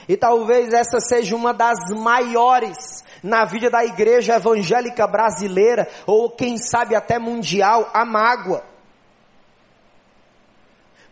e 0.07 0.17
talvez 0.17 0.73
essa 0.73 0.99
seja 0.99 1.35
uma 1.35 1.53
das 1.53 1.77
maiores 1.95 3.03
na 3.23 3.45
vida 3.45 3.69
da 3.69 3.85
igreja 3.85 4.35
evangélica 4.35 5.07
brasileira, 5.07 5.87
ou 6.05 6.29
quem 6.29 6.57
sabe 6.57 6.95
até 6.95 7.17
mundial, 7.17 7.89
a 7.93 8.03
mágoa. 8.03 8.63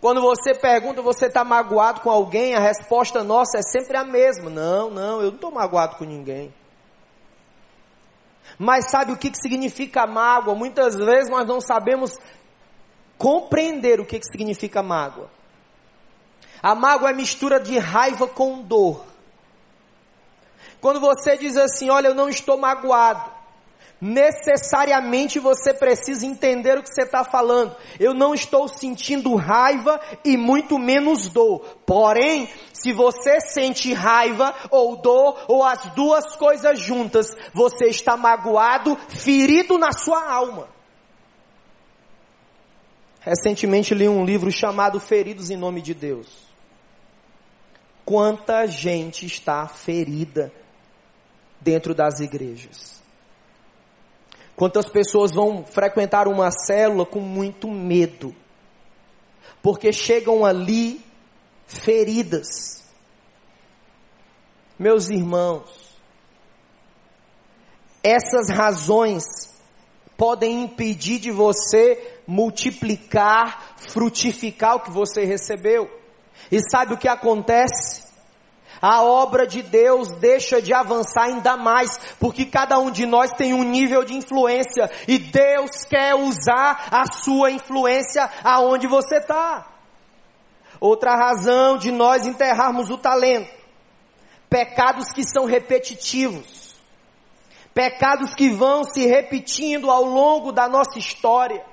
Quando 0.01 0.19
você 0.19 0.55
pergunta, 0.55 1.01
você 1.01 1.27
está 1.27 1.43
magoado 1.43 2.01
com 2.01 2.09
alguém, 2.09 2.55
a 2.55 2.59
resposta 2.59 3.23
nossa 3.23 3.59
é 3.59 3.61
sempre 3.61 3.95
a 3.95 4.03
mesma: 4.03 4.49
não, 4.49 4.89
não, 4.89 5.21
eu 5.21 5.27
não 5.27 5.35
estou 5.35 5.51
magoado 5.51 5.95
com 5.95 6.03
ninguém. 6.03 6.51
Mas 8.61 8.91
sabe 8.91 9.11
o 9.11 9.17
que, 9.17 9.31
que 9.31 9.41
significa 9.41 10.05
mágoa? 10.05 10.53
Muitas 10.53 10.95
vezes 10.95 11.31
nós 11.31 11.47
não 11.47 11.59
sabemos 11.59 12.11
compreender 13.17 13.99
o 13.99 14.05
que, 14.05 14.19
que 14.19 14.25
significa 14.27 14.83
mágoa. 14.83 15.31
A 16.61 16.75
mágoa 16.75 17.09
é 17.09 17.13
mistura 17.13 17.59
de 17.59 17.79
raiva 17.79 18.27
com 18.27 18.61
dor. 18.61 19.03
Quando 20.79 20.99
você 20.99 21.35
diz 21.37 21.57
assim, 21.57 21.89
olha, 21.89 22.09
eu 22.09 22.13
não 22.13 22.29
estou 22.29 22.55
magoado, 22.55 23.30
necessariamente 24.01 25.39
você 25.39 25.71
precisa 25.71 26.25
entender 26.25 26.79
o 26.79 26.81
que 26.81 26.89
você 26.89 27.03
está 27.03 27.23
falando. 27.23 27.75
Eu 27.99 28.15
não 28.15 28.33
estou 28.33 28.67
sentindo 28.67 29.35
raiva 29.35 30.01
e 30.25 30.35
muito 30.35 30.79
menos 30.79 31.29
dor. 31.29 31.59
Porém, 31.85 32.49
se 32.73 32.91
você 32.91 33.39
sente 33.39 33.93
raiva 33.93 34.55
ou 34.71 34.97
dor, 34.97 35.45
ou 35.47 35.63
as 35.63 35.93
duas 35.93 36.35
coisas 36.35 36.79
juntas, 36.79 37.27
você 37.53 37.85
está 37.85 38.17
magoado, 38.17 38.97
ferido 39.07 39.77
na 39.77 39.91
sua 39.91 40.27
alma. 40.27 40.67
Recentemente 43.19 43.93
li 43.93 44.09
um 44.09 44.25
livro 44.25 44.51
chamado 44.51 44.99
Feridos 44.99 45.51
em 45.51 45.57
Nome 45.57 45.79
de 45.79 45.93
Deus. 45.93 46.27
Quanta 48.03 48.65
gente 48.65 49.27
está 49.27 49.67
ferida 49.67 50.51
dentro 51.59 51.93
das 51.93 52.19
igrejas. 52.19 53.00
Quantas 54.61 54.87
pessoas 54.87 55.31
vão 55.33 55.65
frequentar 55.65 56.27
uma 56.27 56.51
célula 56.51 57.03
com 57.03 57.19
muito 57.19 57.67
medo, 57.67 58.35
porque 59.59 59.91
chegam 59.91 60.45
ali 60.45 61.03
feridas. 61.65 62.85
Meus 64.77 65.09
irmãos, 65.09 65.97
essas 68.03 68.51
razões 68.51 69.23
podem 70.15 70.65
impedir 70.65 71.17
de 71.17 71.31
você 71.31 72.19
multiplicar, 72.27 73.73
frutificar 73.77 74.75
o 74.75 74.81
que 74.81 74.91
você 74.91 75.25
recebeu. 75.25 75.89
E 76.51 76.59
sabe 76.69 76.93
o 76.93 76.99
que 76.99 77.07
acontece? 77.07 78.10
A 78.81 79.03
obra 79.03 79.45
de 79.45 79.61
Deus 79.61 80.09
deixa 80.19 80.61
de 80.61 80.73
avançar 80.73 81.25
ainda 81.25 81.55
mais, 81.55 82.15
porque 82.19 82.45
cada 82.45 82.79
um 82.79 82.89
de 82.89 83.05
nós 83.05 83.31
tem 83.33 83.53
um 83.53 83.63
nível 83.63 84.03
de 84.03 84.15
influência 84.15 84.89
e 85.07 85.19
Deus 85.19 85.69
quer 85.87 86.15
usar 86.15 86.87
a 86.91 87.05
sua 87.05 87.51
influência 87.51 88.27
aonde 88.43 88.87
você 88.87 89.17
está. 89.17 89.67
Outra 90.79 91.15
razão 91.15 91.77
de 91.77 91.91
nós 91.91 92.25
enterrarmos 92.25 92.89
o 92.89 92.97
talento, 92.97 93.53
pecados 94.49 95.11
que 95.11 95.23
são 95.23 95.45
repetitivos, 95.45 96.75
pecados 97.71 98.33
que 98.33 98.49
vão 98.49 98.83
se 98.83 99.05
repetindo 99.05 99.91
ao 99.91 100.03
longo 100.03 100.51
da 100.51 100.67
nossa 100.67 100.97
história. 100.97 101.63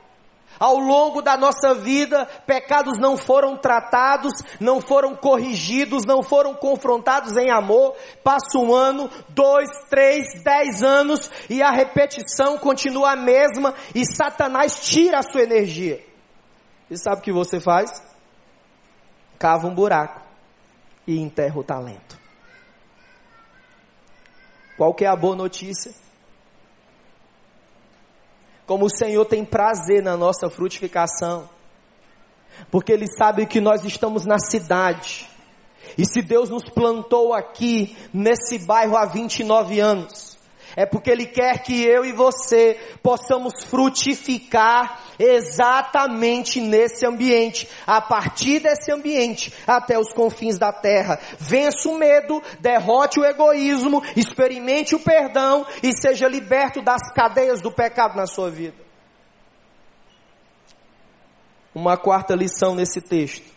Ao 0.58 0.76
longo 0.76 1.22
da 1.22 1.36
nossa 1.36 1.74
vida, 1.74 2.26
pecados 2.46 2.98
não 2.98 3.16
foram 3.16 3.56
tratados, 3.56 4.32
não 4.60 4.80
foram 4.80 5.14
corrigidos, 5.14 6.04
não 6.04 6.22
foram 6.22 6.54
confrontados 6.54 7.36
em 7.36 7.50
amor. 7.50 7.94
Passa 8.24 8.58
um 8.58 8.74
ano, 8.74 9.08
dois, 9.28 9.68
três, 9.88 10.42
dez 10.42 10.82
anos 10.82 11.30
e 11.48 11.62
a 11.62 11.70
repetição 11.70 12.58
continua 12.58 13.12
a 13.12 13.16
mesma 13.16 13.74
e 13.94 14.04
Satanás 14.04 14.80
tira 14.80 15.18
a 15.18 15.22
sua 15.22 15.42
energia. 15.42 16.04
E 16.90 16.96
sabe 16.96 17.18
o 17.18 17.22
que 17.22 17.32
você 17.32 17.60
faz? 17.60 17.90
Cava 19.38 19.66
um 19.68 19.74
buraco 19.74 20.20
e 21.06 21.18
enterra 21.18 21.58
o 21.58 21.64
talento. 21.64 22.18
Qual 24.76 24.94
que 24.94 25.04
é 25.04 25.08
a 25.08 25.16
boa 25.16 25.36
notícia? 25.36 25.92
Como 28.68 28.84
o 28.84 28.90
Senhor 28.90 29.24
tem 29.24 29.46
prazer 29.46 30.02
na 30.02 30.14
nossa 30.14 30.50
frutificação, 30.50 31.48
porque 32.70 32.92
Ele 32.92 33.06
sabe 33.16 33.46
que 33.46 33.62
nós 33.62 33.82
estamos 33.82 34.26
na 34.26 34.38
cidade, 34.38 35.26
e 35.96 36.04
se 36.04 36.20
Deus 36.20 36.50
nos 36.50 36.68
plantou 36.68 37.32
aqui, 37.32 37.96
nesse 38.12 38.58
bairro 38.66 38.94
há 38.94 39.06
29 39.06 39.80
anos, 39.80 40.27
é 40.78 40.86
porque 40.86 41.10
Ele 41.10 41.26
quer 41.26 41.60
que 41.64 41.84
eu 41.84 42.04
e 42.04 42.12
você 42.12 42.78
possamos 43.02 43.64
frutificar 43.64 45.00
exatamente 45.18 46.60
nesse 46.60 47.04
ambiente, 47.04 47.68
a 47.84 48.00
partir 48.00 48.60
desse 48.60 48.92
ambiente, 48.92 49.52
até 49.66 49.98
os 49.98 50.12
confins 50.12 50.56
da 50.56 50.72
terra. 50.72 51.18
Vença 51.36 51.88
o 51.88 51.98
medo, 51.98 52.40
derrote 52.60 53.18
o 53.18 53.24
egoísmo, 53.24 54.00
experimente 54.14 54.94
o 54.94 55.00
perdão 55.00 55.66
e 55.82 55.92
seja 55.92 56.28
liberto 56.28 56.80
das 56.80 57.12
cadeias 57.12 57.60
do 57.60 57.72
pecado 57.72 58.14
na 58.14 58.28
sua 58.28 58.48
vida. 58.48 58.76
Uma 61.74 61.96
quarta 61.96 62.36
lição 62.36 62.76
nesse 62.76 63.00
texto. 63.00 63.52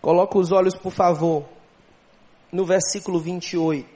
Coloca 0.00 0.38
os 0.38 0.50
olhos, 0.50 0.74
por 0.74 0.92
favor, 0.92 1.44
no 2.50 2.64
versículo 2.64 3.20
28. 3.20 3.95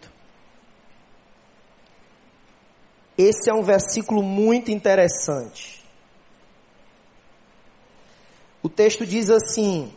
Esse 3.23 3.51
é 3.51 3.53
um 3.53 3.63
versículo 3.63 4.23
muito 4.23 4.71
interessante. 4.71 5.85
O 8.63 8.69
texto 8.71 9.05
diz 9.05 9.29
assim: 9.29 9.95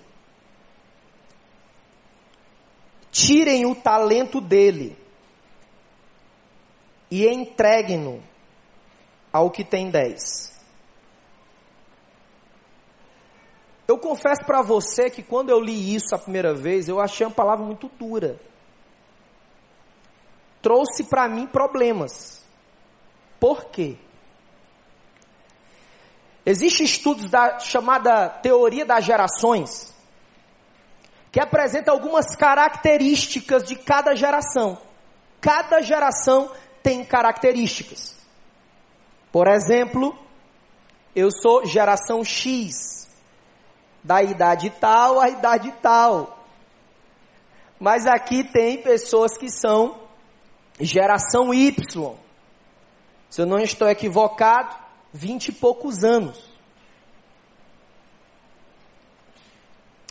Tirem 3.13 3.65
o 3.65 3.75
talento 3.75 4.41
dele 4.41 4.97
e 7.09 7.25
entreguem-no 7.25 8.21
ao 9.31 9.49
que 9.49 9.63
tem 9.63 9.89
dez. 9.89 10.61
Eu 13.87 13.97
confesso 13.97 14.43
para 14.45 14.61
você 14.61 15.09
que 15.09 15.23
quando 15.23 15.49
eu 15.49 15.61
li 15.61 15.95
isso 15.95 16.13
a 16.13 16.19
primeira 16.19 16.53
vez, 16.53 16.89
eu 16.89 16.99
achei 16.99 17.25
uma 17.25 17.33
palavra 17.33 17.65
muito 17.65 17.87
dura. 17.97 18.37
Trouxe 20.61 21.05
para 21.05 21.29
mim 21.29 21.47
problemas. 21.47 22.42
Por 23.43 23.65
quê? 23.65 23.97
Existem 26.45 26.85
estudos 26.85 27.29
da 27.29 27.59
chamada 27.59 28.29
teoria 28.29 28.85
das 28.85 29.03
gerações, 29.03 29.93
que 31.29 31.41
apresenta 31.41 31.91
algumas 31.91 32.37
características 32.37 33.65
de 33.65 33.75
cada 33.75 34.15
geração. 34.15 34.77
Cada 35.41 35.81
geração 35.81 36.49
tem 36.81 37.03
características. 37.03 38.15
Por 39.29 39.49
exemplo, 39.49 40.17
eu 41.13 41.29
sou 41.29 41.65
geração 41.65 42.23
X, 42.23 43.09
da 44.01 44.23
idade 44.23 44.69
tal 44.69 45.19
à 45.19 45.27
idade 45.27 45.69
tal. 45.81 46.45
Mas 47.77 48.05
aqui 48.05 48.45
tem 48.45 48.81
pessoas 48.81 49.37
que 49.37 49.49
são 49.49 49.99
geração 50.79 51.53
Y. 51.53 52.22
Se 53.33 53.41
eu 53.41 53.47
não 53.47 53.57
estou 53.57 53.89
equivocado, 53.89 54.77
vinte 55.11 55.47
e 55.47 55.51
poucos 55.51 56.03
anos. 56.03 56.39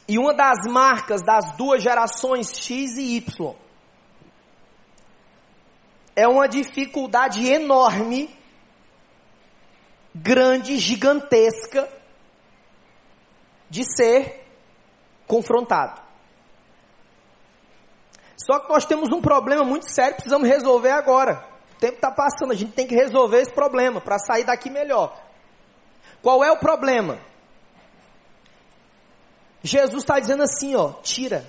E 0.09 0.19
uma 0.19 0.35
das 0.35 0.67
marcas 0.69 1.23
das 1.23 1.57
duas 1.57 1.81
gerações 1.81 2.59
X 2.59 2.97
e 2.97 3.15
Y 3.19 3.55
é 6.17 6.27
uma 6.27 6.49
dificuldade 6.49 7.49
enorme, 7.49 8.29
grande, 10.13 10.77
gigantesca, 10.79 11.89
de 13.71 13.85
ser 13.85 14.49
confrontado. 15.29 16.03
Só 18.37 18.59
que 18.59 18.69
nós 18.69 18.85
temos 18.85 19.13
um 19.13 19.21
problema 19.21 19.63
muito 19.63 19.89
sério, 19.89 20.17
precisamos 20.17 20.49
resolver 20.49 20.91
agora 20.91 21.52
tempo 21.83 21.97
está 21.97 22.13
passando, 22.13 22.53
a 22.53 22.55
gente 22.55 22.73
tem 22.73 22.87
que 22.87 22.95
resolver 22.95 23.41
esse 23.41 23.53
problema 23.53 24.01
para 24.01 24.17
sair 24.17 24.45
daqui 24.45 24.71
melhor. 24.71 25.21
Qual 26.23 26.45
é 26.45 26.53
o 26.53 26.57
problema? 26.57 27.21
Jesus 29.65 30.05
está 30.05 30.21
dizendo 30.21 30.45
assim, 30.45 30.77
ó, 30.77 30.93
tira. 31.03 31.45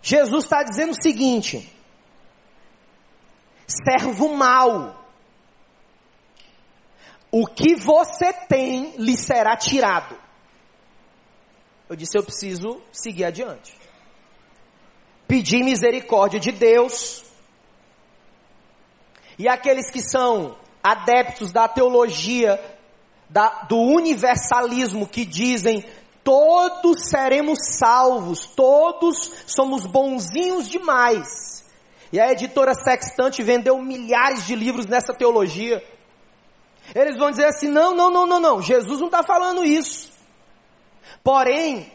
Jesus 0.00 0.44
está 0.44 0.62
dizendo 0.62 0.92
o 0.92 1.02
seguinte: 1.02 1.76
servo 3.66 4.32
mau, 4.36 5.04
o 7.32 7.48
que 7.48 7.74
você 7.74 8.32
tem 8.32 8.94
lhe 8.96 9.16
será 9.16 9.56
tirado. 9.56 10.16
Eu 11.88 11.96
disse, 11.96 12.16
eu 12.16 12.22
preciso 12.22 12.80
seguir 12.92 13.24
adiante 13.24 13.85
pedir 15.26 15.62
misericórdia 15.62 16.40
de 16.40 16.52
Deus. 16.52 17.24
E 19.38 19.48
aqueles 19.48 19.90
que 19.90 20.00
são 20.00 20.56
adeptos 20.82 21.52
da 21.52 21.68
teologia, 21.68 22.60
da, 23.28 23.64
do 23.68 23.76
universalismo, 23.76 25.06
que 25.06 25.24
dizem 25.24 25.84
todos 26.22 27.08
seremos 27.08 27.58
salvos, 27.78 28.46
todos 28.46 29.30
somos 29.46 29.86
bonzinhos 29.86 30.68
demais. 30.68 31.64
E 32.12 32.20
a 32.20 32.32
editora 32.32 32.74
Sextante 32.74 33.42
vendeu 33.42 33.78
milhares 33.82 34.46
de 34.46 34.54
livros 34.54 34.86
nessa 34.86 35.12
teologia. 35.12 35.82
Eles 36.94 37.18
vão 37.18 37.30
dizer 37.30 37.46
assim: 37.46 37.68
não, 37.68 37.94
não, 37.94 38.10
não, 38.10 38.26
não, 38.26 38.40
não, 38.40 38.62
Jesus 38.62 39.00
não 39.00 39.06
está 39.06 39.22
falando 39.22 39.64
isso. 39.64 40.10
Porém, 41.22 41.92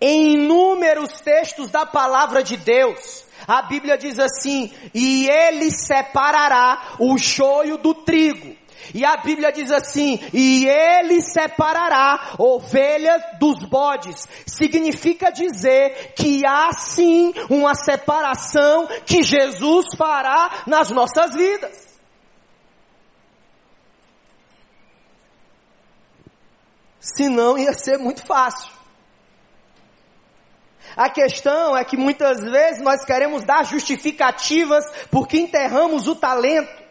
em 0.00 0.34
inúmeros 0.34 1.20
textos 1.20 1.70
da 1.70 1.84
palavra 1.84 2.42
de 2.42 2.56
Deus, 2.56 3.24
a 3.46 3.62
Bíblia 3.62 3.98
diz 3.98 4.18
assim: 4.18 4.72
e 4.94 5.28
ele 5.28 5.70
separará 5.70 6.94
o 6.98 7.18
joio 7.18 7.76
do 7.76 7.94
trigo. 7.94 8.58
E 8.94 9.04
a 9.04 9.16
Bíblia 9.18 9.52
diz 9.52 9.70
assim: 9.70 10.18
e 10.32 10.66
ele 10.66 11.20
separará 11.20 12.34
ovelhas 12.38 13.22
dos 13.38 13.62
bodes. 13.68 14.26
Significa 14.46 15.30
dizer 15.30 16.14
que 16.14 16.44
há 16.46 16.72
sim 16.72 17.32
uma 17.48 17.74
separação 17.74 18.88
que 19.04 19.22
Jesus 19.22 19.86
fará 19.96 20.62
nas 20.66 20.90
nossas 20.90 21.34
vidas. 21.34 21.90
Senão 27.00 27.56
ia 27.58 27.72
ser 27.72 27.98
muito 27.98 28.24
fácil. 28.26 28.79
A 30.96 31.08
questão 31.08 31.76
é 31.76 31.84
que 31.84 31.96
muitas 31.96 32.40
vezes 32.40 32.82
nós 32.82 33.04
queremos 33.04 33.44
dar 33.44 33.64
justificativas 33.64 34.84
porque 35.10 35.38
enterramos 35.38 36.06
o 36.06 36.16
talento 36.16 36.89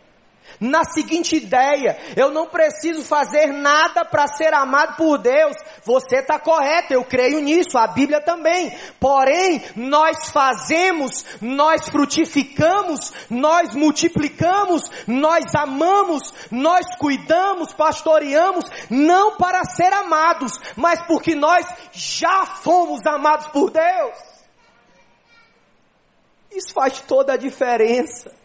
na 0.59 0.83
seguinte 0.83 1.35
ideia: 1.35 1.97
eu 2.15 2.31
não 2.31 2.47
preciso 2.47 3.03
fazer 3.03 3.47
nada 3.47 4.05
para 4.05 4.27
ser 4.27 4.53
amado 4.53 4.95
por 4.95 5.17
Deus. 5.17 5.55
Você 5.83 6.17
está 6.17 6.39
correto, 6.39 6.93
eu 6.93 7.03
creio 7.03 7.39
nisso, 7.39 7.77
a 7.77 7.87
Bíblia 7.87 8.21
também. 8.21 8.75
Porém, 8.99 9.63
nós 9.75 10.29
fazemos, 10.29 11.25
nós 11.41 11.87
frutificamos, 11.89 13.13
nós 13.29 13.73
multiplicamos, 13.75 14.83
nós 15.07 15.45
amamos, 15.55 16.33
nós 16.51 16.85
cuidamos, 16.97 17.73
pastoreamos, 17.73 18.65
não 18.89 19.35
para 19.37 19.63
ser 19.65 19.91
amados, 19.93 20.53
mas 20.75 21.01
porque 21.05 21.35
nós 21.35 21.65
já 21.91 22.45
fomos 22.45 23.05
amados 23.05 23.47
por 23.47 23.69
Deus. 23.71 24.17
Isso 26.51 26.73
faz 26.73 26.99
toda 27.01 27.33
a 27.33 27.37
diferença. 27.37 28.38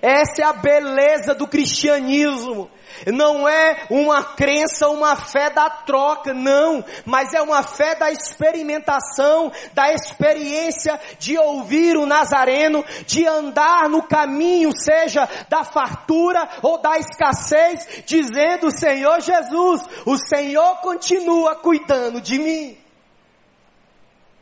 Essa 0.00 0.42
é 0.42 0.44
a 0.44 0.52
beleza 0.52 1.34
do 1.34 1.46
cristianismo. 1.46 2.70
Não 3.06 3.48
é 3.48 3.86
uma 3.88 4.22
crença, 4.22 4.88
uma 4.88 5.16
fé 5.16 5.48
da 5.50 5.70
troca, 5.70 6.34
não, 6.34 6.84
mas 7.04 7.32
é 7.32 7.40
uma 7.40 7.62
fé 7.62 7.94
da 7.94 8.10
experimentação, 8.10 9.50
da 9.72 9.92
experiência 9.92 11.00
de 11.18 11.38
ouvir 11.38 11.96
o 11.96 12.04
Nazareno, 12.04 12.84
de 13.06 13.26
andar 13.26 13.88
no 13.88 14.02
caminho, 14.02 14.70
seja 14.76 15.28
da 15.48 15.64
fartura 15.64 16.48
ou 16.62 16.78
da 16.78 16.98
escassez, 16.98 18.04
dizendo: 18.04 18.70
Senhor 18.70 19.20
Jesus, 19.20 19.82
o 20.04 20.16
Senhor 20.16 20.76
continua 20.80 21.56
cuidando 21.56 22.20
de 22.20 22.38
mim. 22.38 22.76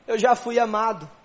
Eu 0.06 0.18
já 0.18 0.34
fui 0.34 0.58
amado. 0.58 1.17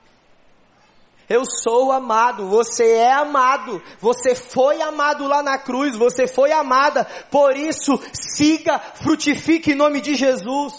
Eu 1.34 1.46
sou 1.46 1.92
amado, 1.92 2.48
você 2.48 2.92
é 2.92 3.12
amado, 3.12 3.82
você 4.00 4.36
foi 4.36 4.80
amado 4.84 5.26
lá 5.26 5.42
na 5.42 5.58
cruz, 5.58 5.98
você 5.98 6.28
foi 6.28 6.52
amada, 6.52 7.06
por 7.32 7.58
isso 7.58 8.00
siga, 8.14 8.78
frutifique 8.78 9.72
em 9.72 9.76
nome 9.76 10.00
de 10.00 10.14
Jesus. 10.14 10.76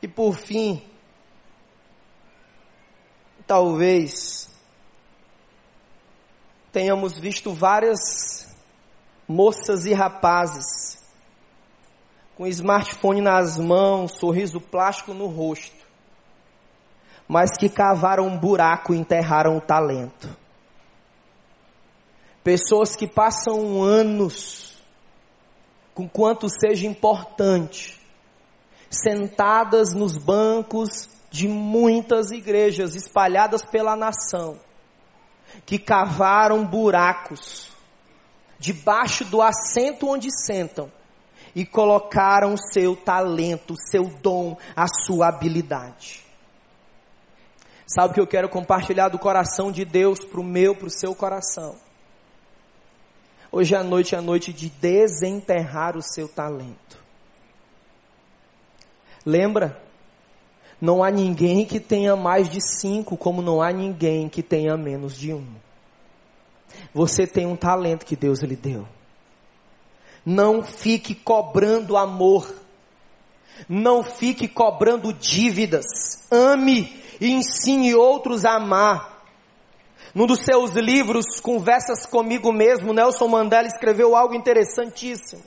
E 0.00 0.06
por 0.06 0.36
fim, 0.36 0.80
talvez 3.48 4.48
tenhamos 6.70 7.18
visto 7.18 7.52
várias 7.52 7.98
moças 9.26 9.86
e 9.86 9.92
rapazes 9.92 11.04
com 12.36 12.46
smartphone 12.46 13.20
nas 13.20 13.58
mãos, 13.58 14.12
sorriso 14.20 14.60
plástico 14.60 15.12
no 15.12 15.26
rosto 15.26 15.75
mas 17.28 17.56
que 17.56 17.68
cavaram 17.68 18.26
um 18.26 18.38
buraco 18.38 18.94
e 18.94 18.98
enterraram 18.98 19.56
o 19.56 19.60
talento. 19.60 20.28
Pessoas 22.44 22.94
que 22.94 23.08
passam 23.08 23.82
anos, 23.82 24.76
com 25.94 26.08
quanto 26.08 26.48
seja 26.48 26.86
importante, 26.86 28.00
sentadas 28.88 29.92
nos 29.94 30.16
bancos 30.16 31.08
de 31.30 31.48
muitas 31.48 32.30
igrejas 32.30 32.94
espalhadas 32.94 33.64
pela 33.64 33.96
nação, 33.96 34.58
que 35.64 35.78
cavaram 35.78 36.64
buracos 36.64 37.68
debaixo 38.58 39.24
do 39.24 39.42
assento 39.42 40.08
onde 40.08 40.28
sentam 40.30 40.90
e 41.54 41.64
colocaram 41.64 42.56
seu 42.56 42.94
talento, 42.94 43.74
seu 43.90 44.04
dom, 44.22 44.56
a 44.74 44.86
sua 44.86 45.28
habilidade. 45.28 46.25
Sabe 47.86 48.14
que 48.14 48.20
eu 48.20 48.26
quero 48.26 48.48
compartilhar 48.48 49.08
do 49.08 49.18
coração 49.18 49.70
de 49.70 49.84
Deus 49.84 50.18
para 50.18 50.40
o 50.40 50.44
meu, 50.44 50.74
para 50.74 50.88
o 50.88 50.90
seu 50.90 51.14
coração? 51.14 51.76
Hoje 53.52 53.76
à 53.76 53.84
noite 53.84 54.14
é 54.14 54.18
a 54.18 54.22
noite 54.22 54.52
de 54.52 54.68
desenterrar 54.68 55.96
o 55.96 56.02
seu 56.02 56.28
talento. 56.28 56.98
Lembra? 59.24 59.80
Não 60.80 61.02
há 61.02 61.10
ninguém 61.10 61.64
que 61.64 61.78
tenha 61.78 62.16
mais 62.16 62.50
de 62.50 62.60
cinco, 62.60 63.16
como 63.16 63.40
não 63.40 63.62
há 63.62 63.72
ninguém 63.72 64.28
que 64.28 64.42
tenha 64.42 64.76
menos 64.76 65.16
de 65.16 65.32
um. 65.32 65.46
Você 66.92 67.26
tem 67.26 67.46
um 67.46 67.56
talento 67.56 68.04
que 68.04 68.16
Deus 68.16 68.40
lhe 68.42 68.56
deu. 68.56 68.86
Não 70.24 70.62
fique 70.62 71.14
cobrando 71.14 71.96
amor. 71.96 72.52
Não 73.68 74.02
fique 74.02 74.48
cobrando 74.48 75.12
dívidas. 75.12 75.86
Ame 76.30 77.05
e 77.20 77.30
ensine 77.30 77.94
outros 77.94 78.44
a 78.44 78.56
amar. 78.56 79.16
Num 80.14 80.26
dos 80.26 80.40
seus 80.40 80.72
livros, 80.72 81.40
Conversas 81.40 82.06
Comigo 82.06 82.52
Mesmo, 82.52 82.92
Nelson 82.92 83.28
Mandela 83.28 83.66
escreveu 83.66 84.16
algo 84.16 84.34
interessantíssimo. 84.34 85.42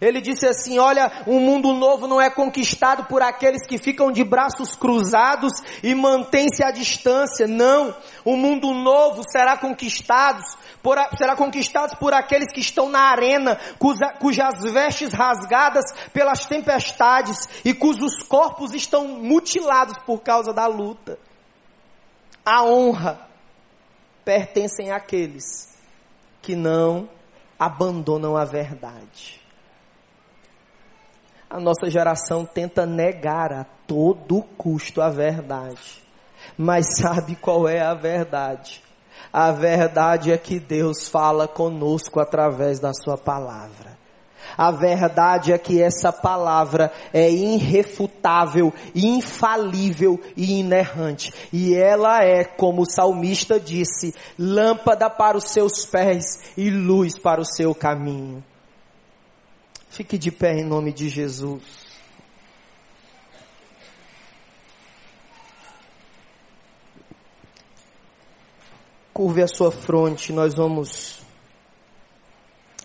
Ele 0.00 0.20
disse 0.20 0.46
assim: 0.46 0.78
Olha, 0.78 1.10
um 1.26 1.40
mundo 1.40 1.72
novo 1.72 2.06
não 2.06 2.20
é 2.20 2.30
conquistado 2.30 3.04
por 3.04 3.22
aqueles 3.22 3.66
que 3.66 3.78
ficam 3.78 4.12
de 4.12 4.22
braços 4.22 4.74
cruzados 4.74 5.52
e 5.82 5.94
mantêm-se 5.94 6.62
à 6.62 6.70
distância. 6.70 7.46
Não. 7.46 7.94
O 8.24 8.36
mundo 8.36 8.72
novo 8.72 9.22
será 9.30 9.56
conquistado 9.56 10.42
por, 10.82 10.98
será 11.16 11.34
conquistado 11.34 11.96
por 11.98 12.14
aqueles 12.14 12.52
que 12.52 12.60
estão 12.60 12.88
na 12.88 13.10
arena, 13.10 13.58
cuja, 13.78 14.08
cujas 14.20 14.60
vestes 14.72 15.12
rasgadas 15.12 15.84
pelas 16.12 16.46
tempestades 16.46 17.36
e 17.64 17.74
cujos 17.74 18.22
corpos 18.22 18.72
estão 18.74 19.06
mutilados 19.06 19.98
por 20.04 20.20
causa 20.20 20.52
da 20.52 20.66
luta. 20.66 21.18
A 22.44 22.64
honra 22.64 23.20
pertencem 24.24 24.90
àqueles 24.90 25.76
que 26.40 26.54
não 26.54 27.08
abandonam 27.58 28.36
a 28.36 28.44
verdade. 28.44 29.37
A 31.50 31.58
nossa 31.58 31.88
geração 31.88 32.44
tenta 32.44 32.84
negar 32.84 33.52
a 33.52 33.64
todo 33.86 34.42
custo 34.58 35.00
a 35.00 35.08
verdade. 35.08 36.02
Mas 36.56 36.86
sabe 37.00 37.36
qual 37.36 37.66
é 37.66 37.80
a 37.80 37.94
verdade? 37.94 38.82
A 39.32 39.50
verdade 39.50 40.30
é 40.30 40.38
que 40.38 40.60
Deus 40.60 41.08
fala 41.08 41.48
conosco 41.48 42.20
através 42.20 42.78
da 42.78 42.92
Sua 42.92 43.16
palavra. 43.16 43.96
A 44.56 44.70
verdade 44.70 45.52
é 45.52 45.58
que 45.58 45.80
essa 45.80 46.12
palavra 46.12 46.92
é 47.12 47.30
irrefutável, 47.30 48.72
infalível 48.94 50.20
e 50.36 50.60
inerrante. 50.60 51.32
E 51.52 51.74
ela 51.74 52.24
é, 52.24 52.44
como 52.44 52.82
o 52.82 52.90
salmista 52.90 53.60
disse, 53.60 54.14
lâmpada 54.38 55.08
para 55.08 55.36
os 55.36 55.50
seus 55.50 55.84
pés 55.86 56.52
e 56.56 56.70
luz 56.70 57.18
para 57.18 57.40
o 57.40 57.44
seu 57.44 57.74
caminho. 57.74 58.42
Fique 59.90 60.18
de 60.18 60.30
pé 60.30 60.52
em 60.54 60.64
nome 60.64 60.92
de 60.92 61.08
Jesus. 61.08 61.88
Curve 69.12 69.42
a 69.42 69.48
sua 69.48 69.72
fronte, 69.72 70.32
nós 70.32 70.54
vamos 70.54 71.20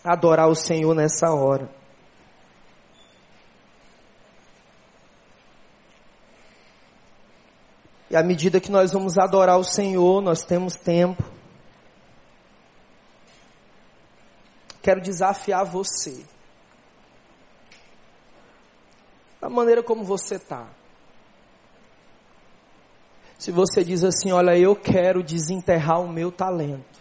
adorar 0.03 0.47
o 0.47 0.55
Senhor 0.55 0.95
nessa 0.95 1.31
hora. 1.31 1.69
E 8.09 8.15
à 8.15 8.23
medida 8.23 8.59
que 8.59 8.71
nós 8.71 8.91
vamos 8.91 9.17
adorar 9.17 9.57
o 9.57 9.63
Senhor, 9.63 10.21
nós 10.21 10.43
temos 10.43 10.75
tempo. 10.75 11.23
Quero 14.81 15.01
desafiar 15.01 15.65
você 15.65 16.32
da 19.43 19.49
maneira 19.49 19.83
como 19.83 20.05
você 20.05 20.35
está. 20.35 20.69
Se 23.37 23.51
você 23.51 23.83
diz 23.83 24.01
assim, 24.01 24.31
olha, 24.31 24.57
eu 24.57 24.73
quero 24.73 25.21
desenterrar 25.21 25.99
o 25.99 26.07
meu 26.07 26.31
talento, 26.31 26.97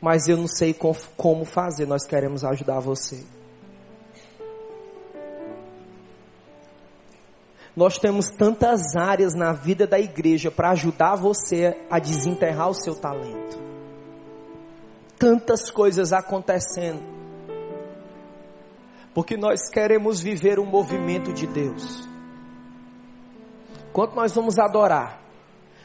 mas 0.00 0.28
eu 0.28 0.36
não 0.36 0.46
sei 0.46 0.72
como 1.16 1.44
fazer, 1.44 1.86
nós 1.86 2.06
queremos 2.06 2.44
ajudar 2.44 2.78
você. 2.78 3.26
Nós 7.74 7.98
temos 7.98 8.30
tantas 8.30 8.94
áreas 8.94 9.34
na 9.34 9.52
vida 9.52 9.88
da 9.88 9.98
igreja 9.98 10.52
para 10.52 10.70
ajudar 10.70 11.16
você 11.16 11.84
a 11.90 11.98
desenterrar 11.98 12.70
o 12.70 12.74
seu 12.74 12.94
talento. 12.94 13.58
Tantas 15.18 15.68
coisas 15.68 16.12
acontecendo 16.12 17.15
porque 19.16 19.34
nós 19.34 19.70
queremos 19.70 20.20
viver 20.20 20.58
um 20.58 20.66
movimento 20.66 21.32
de 21.32 21.46
Deus. 21.46 22.06
Quanto 23.90 24.14
nós 24.14 24.34
vamos 24.34 24.58
adorar, 24.58 25.18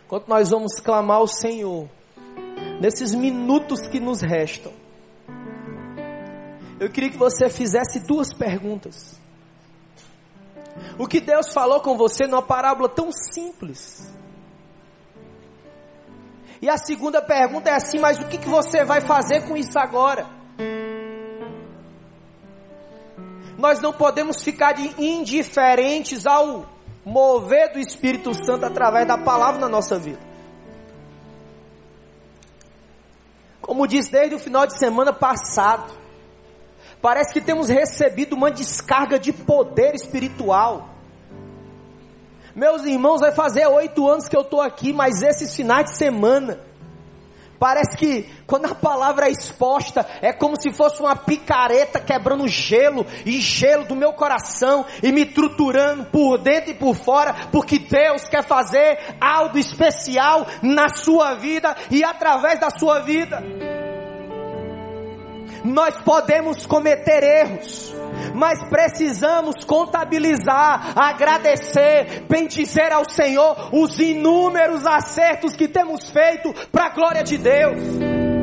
quanto 0.06 0.28
nós 0.28 0.50
vamos 0.50 0.82
clamar 0.82 1.16
ao 1.16 1.28
Senhor, 1.28 1.88
nesses 2.82 3.16
minutos 3.16 3.88
que 3.88 4.02
nos 4.02 4.20
restam, 4.20 4.74
eu 6.78 6.90
queria 6.90 7.10
que 7.10 7.18
você 7.18 7.50
fizesse 7.50 8.06
duas 8.06 8.34
perguntas. 8.34 9.18
O 11.00 11.08
que 11.08 11.22
Deus 11.22 11.54
falou 11.54 11.80
com 11.80 11.96
você 11.96 12.28
numa 12.28 12.42
parábola 12.42 12.90
tão 12.90 13.14
simples. 13.14 14.14
E 16.62 16.68
a 16.68 16.78
segunda 16.78 17.22
pergunta 17.22 17.70
é 17.70 17.76
assim: 17.76 17.98
mas 17.98 18.20
o 18.20 18.28
que, 18.28 18.38
que 18.38 18.50
você 18.50 18.84
vai 18.84 19.00
fazer 19.00 19.48
com 19.48 19.56
isso 19.56 19.80
agora? 19.80 20.41
Nós 23.62 23.80
não 23.80 23.94
podemos 23.94 24.44
ficar 24.44 24.76
indiferentes 25.00 26.26
ao 26.26 26.66
mover 27.06 27.72
do 27.72 27.80
Espírito 27.80 28.34
Santo 28.34 28.66
através 28.66 29.08
da 29.08 29.20
palavra 29.20 29.62
na 29.62 29.70
nossa 29.70 30.00
vida. 30.00 30.20
Como 33.62 33.88
diz 33.88 34.10
desde 34.10 34.36
o 34.36 34.40
final 34.40 34.66
de 34.66 34.76
semana 34.78 35.14
passado, 35.14 35.94
parece 37.00 37.32
que 37.32 37.40
temos 37.40 37.70
recebido 37.70 38.36
uma 38.36 38.50
descarga 38.50 39.20
de 39.20 39.32
poder 39.32 39.94
espiritual. 39.94 40.90
Meus 42.56 42.84
irmãos, 42.84 43.22
vai 43.22 43.32
fazer 43.32 43.68
oito 43.68 44.10
anos 44.10 44.28
que 44.28 44.36
eu 44.36 44.42
estou 44.42 44.60
aqui, 44.60 44.92
mas 44.92 45.22
esses 45.22 45.56
finais 45.56 45.86
de 45.92 45.98
semana, 45.98 46.60
parece 47.62 47.96
que 47.96 48.28
quando 48.48 48.66
a 48.66 48.74
palavra 48.74 49.28
é 49.28 49.32
exposta, 49.32 50.04
é 50.20 50.34
como 50.34 50.60
se 50.60 50.74
fosse 50.74 51.00
uma 51.00 51.16
picareta 51.16 52.00
quebrando 52.00 52.48
gelo 52.48 53.06
e 53.24 53.40
gelo 53.40 53.86
do 53.86 53.96
meu 53.96 54.14
coração 54.14 54.84
e 55.04 55.12
me 55.12 55.28
truturando 55.28 56.06
por 56.06 56.40
dentro 56.40 56.72
e 56.72 56.74
por 56.74 56.96
fora, 56.96 57.36
porque 57.52 57.78
Deus 57.78 58.28
quer 58.28 58.44
fazer 58.44 58.98
algo 59.22 59.60
especial 59.60 60.48
na 60.64 60.90
sua 60.90 61.36
vida 61.36 61.78
e 61.92 62.04
através 62.04 62.60
da 62.60 62.72
sua 62.72 63.02
vida. 63.02 63.44
Nós 65.64 65.96
podemos 66.02 66.66
cometer 66.66 67.24
erros, 67.24 67.94
mas 68.34 68.64
precisamos 68.70 69.64
contabilizar, 69.66 70.94
agradecer, 70.96 72.24
bendizer 72.30 72.92
ao 72.92 73.10
Senhor 73.10 73.70
os 73.72 74.00
inúmeros 74.00 74.86
acertos 74.86 75.56
que 75.56 75.68
temos 75.68 76.10
feito 76.10 76.54
para 76.72 76.86
a 76.86 76.90
glória 76.90 77.24
de 77.24 77.38
Deus. 77.38 78.41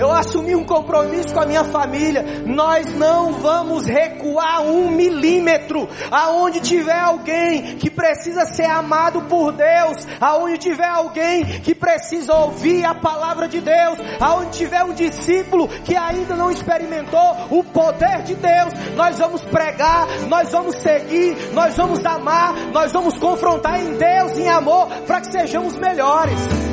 Eu 0.00 0.10
assumi 0.10 0.56
um 0.56 0.64
compromisso 0.64 1.34
com 1.34 1.40
a 1.40 1.46
minha 1.46 1.62
família. 1.62 2.24
Nós 2.46 2.86
não 2.94 3.34
vamos 3.34 3.84
recuar 3.84 4.62
um 4.62 4.90
milímetro. 4.90 5.86
Aonde 6.10 6.60
tiver 6.60 6.98
alguém 6.98 7.76
que 7.76 7.90
precisa 7.90 8.46
ser 8.46 8.64
amado 8.64 9.20
por 9.22 9.52
Deus, 9.52 10.06
aonde 10.18 10.56
tiver 10.56 10.88
alguém 10.88 11.44
que 11.60 11.74
precisa 11.74 12.32
ouvir 12.32 12.82
a 12.82 12.94
palavra 12.94 13.46
de 13.46 13.60
Deus, 13.60 13.98
aonde 14.18 14.56
tiver 14.56 14.82
um 14.84 14.94
discípulo 14.94 15.68
que 15.84 15.94
ainda 15.94 16.34
não 16.34 16.50
experimentou 16.50 17.36
o 17.50 17.62
poder 17.62 18.22
de 18.22 18.34
Deus, 18.36 18.72
nós 18.96 19.18
vamos 19.18 19.42
pregar, 19.42 20.06
nós 20.28 20.50
vamos 20.50 20.76
seguir, 20.76 21.36
nós 21.52 21.76
vamos 21.76 22.02
amar, 22.06 22.54
nós 22.72 22.90
vamos 22.90 23.18
confrontar 23.18 23.78
em 23.78 23.98
Deus, 23.98 24.38
em 24.38 24.48
amor, 24.48 24.86
para 25.06 25.20
que 25.20 25.30
sejamos 25.30 25.76
melhores. 25.76 26.69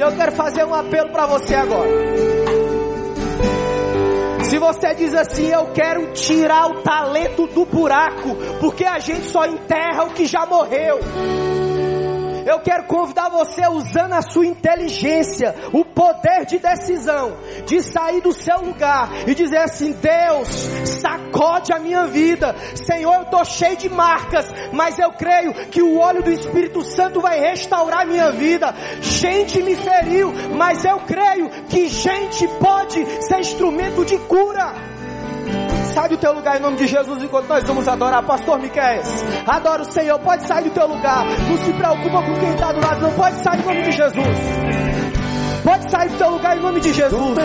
Eu 0.00 0.12
quero 0.16 0.32
fazer 0.32 0.64
um 0.64 0.74
apelo 0.74 1.10
para 1.10 1.26
você 1.26 1.54
agora. 1.54 1.88
Se 4.42 4.58
você 4.58 4.94
diz 4.94 5.14
assim, 5.14 5.46
eu 5.46 5.66
quero 5.72 6.12
tirar 6.12 6.66
o 6.66 6.82
talento 6.82 7.46
do 7.46 7.64
buraco, 7.64 8.36
porque 8.60 8.84
a 8.84 8.98
gente 8.98 9.26
só 9.26 9.46
enterra 9.46 10.04
o 10.04 10.10
que 10.10 10.26
já 10.26 10.44
morreu. 10.46 11.00
Eu 12.46 12.60
quero 12.60 12.84
convidar 12.84 13.28
você 13.30 13.66
usando 13.68 14.12
a 14.12 14.22
sua 14.22 14.46
inteligência, 14.46 15.54
o 15.72 15.84
poder 15.84 16.44
de 16.46 16.58
decisão, 16.58 17.36
de 17.66 17.80
sair 17.82 18.20
do 18.20 18.32
seu 18.32 18.60
lugar 18.60 19.10
e 19.26 19.34
dizer 19.34 19.58
assim: 19.58 19.92
Deus, 19.92 20.48
sacode 21.00 21.72
a 21.72 21.78
minha 21.78 22.06
vida. 22.06 22.54
Senhor, 22.74 23.14
eu 23.14 23.22
estou 23.22 23.44
cheio 23.44 23.76
de 23.76 23.88
marcas, 23.88 24.52
mas 24.72 24.98
eu 24.98 25.12
creio 25.12 25.54
que 25.68 25.82
o 25.82 25.98
óleo 25.98 26.22
do 26.22 26.30
Espírito 26.30 26.82
Santo 26.82 27.20
vai 27.20 27.40
restaurar 27.40 28.02
a 28.02 28.06
minha 28.06 28.30
vida. 28.32 28.74
Gente 29.00 29.62
me 29.62 29.76
feriu, 29.76 30.32
mas 30.56 30.84
eu 30.84 30.98
creio 31.00 31.48
que 31.68 31.88
gente 31.88 32.46
pode 32.58 33.04
ser 33.24 33.40
instrumento 33.40 34.04
de 34.04 34.18
cura. 34.18 34.93
Sai 35.94 36.08
do 36.08 36.16
teu 36.16 36.32
lugar 36.32 36.56
em 36.56 36.60
nome 36.60 36.76
de 36.76 36.88
Jesus 36.88 37.22
enquanto 37.22 37.46
nós 37.46 37.62
vamos 37.64 37.86
adorar. 37.86 38.22
Pastor 38.24 38.58
Miquel, 38.58 39.00
adora 39.46 39.82
o 39.82 39.84
Senhor. 39.84 40.18
Pode 40.18 40.44
sair 40.44 40.64
do 40.64 40.70
teu 40.70 40.88
lugar. 40.88 41.24
Não 41.24 41.56
se 41.58 41.72
preocupa 41.72 42.22
com 42.22 42.34
quem 42.40 42.50
está 42.50 42.72
do 42.72 42.80
lado. 42.80 43.00
Não 43.00 43.12
pode 43.12 43.36
sair 43.42 43.60
em 43.60 43.64
nome 43.64 43.82
de 43.82 43.92
Jesus. 43.92 44.74
Pode 45.62 45.90
sair 45.90 46.08
do 46.10 46.18
teu 46.18 46.30
lugar 46.30 46.56
em 46.58 46.60
nome 46.60 46.80
de 46.80 46.92
Jesus. 46.92 47.38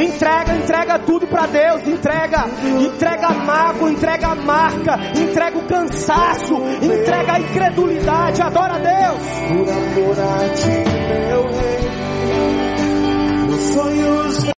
Entrega, 0.00 0.56
entrega 0.56 0.98
tudo 1.00 1.26
para 1.26 1.46
Deus. 1.46 1.86
Entrega, 1.86 2.46
entrega 2.80 3.26
a 3.26 3.34
mágoa, 3.34 3.90
entrega 3.90 4.28
a 4.28 4.34
marca, 4.36 4.94
entrega 5.20 5.58
o 5.58 5.66
cansaço, 5.66 6.54
entrega 6.80 7.32
a 7.32 7.40
incredulidade. 7.40 8.40
Adora 8.40 8.74
a 8.74 8.78
Deus. 8.78 9.18
Por 9.48 9.68
amor 9.68 10.16
a 10.20 10.48
ti, 10.54 10.84
meu 11.28 11.42
rei. 11.48 11.92
Sonhos 13.74 14.44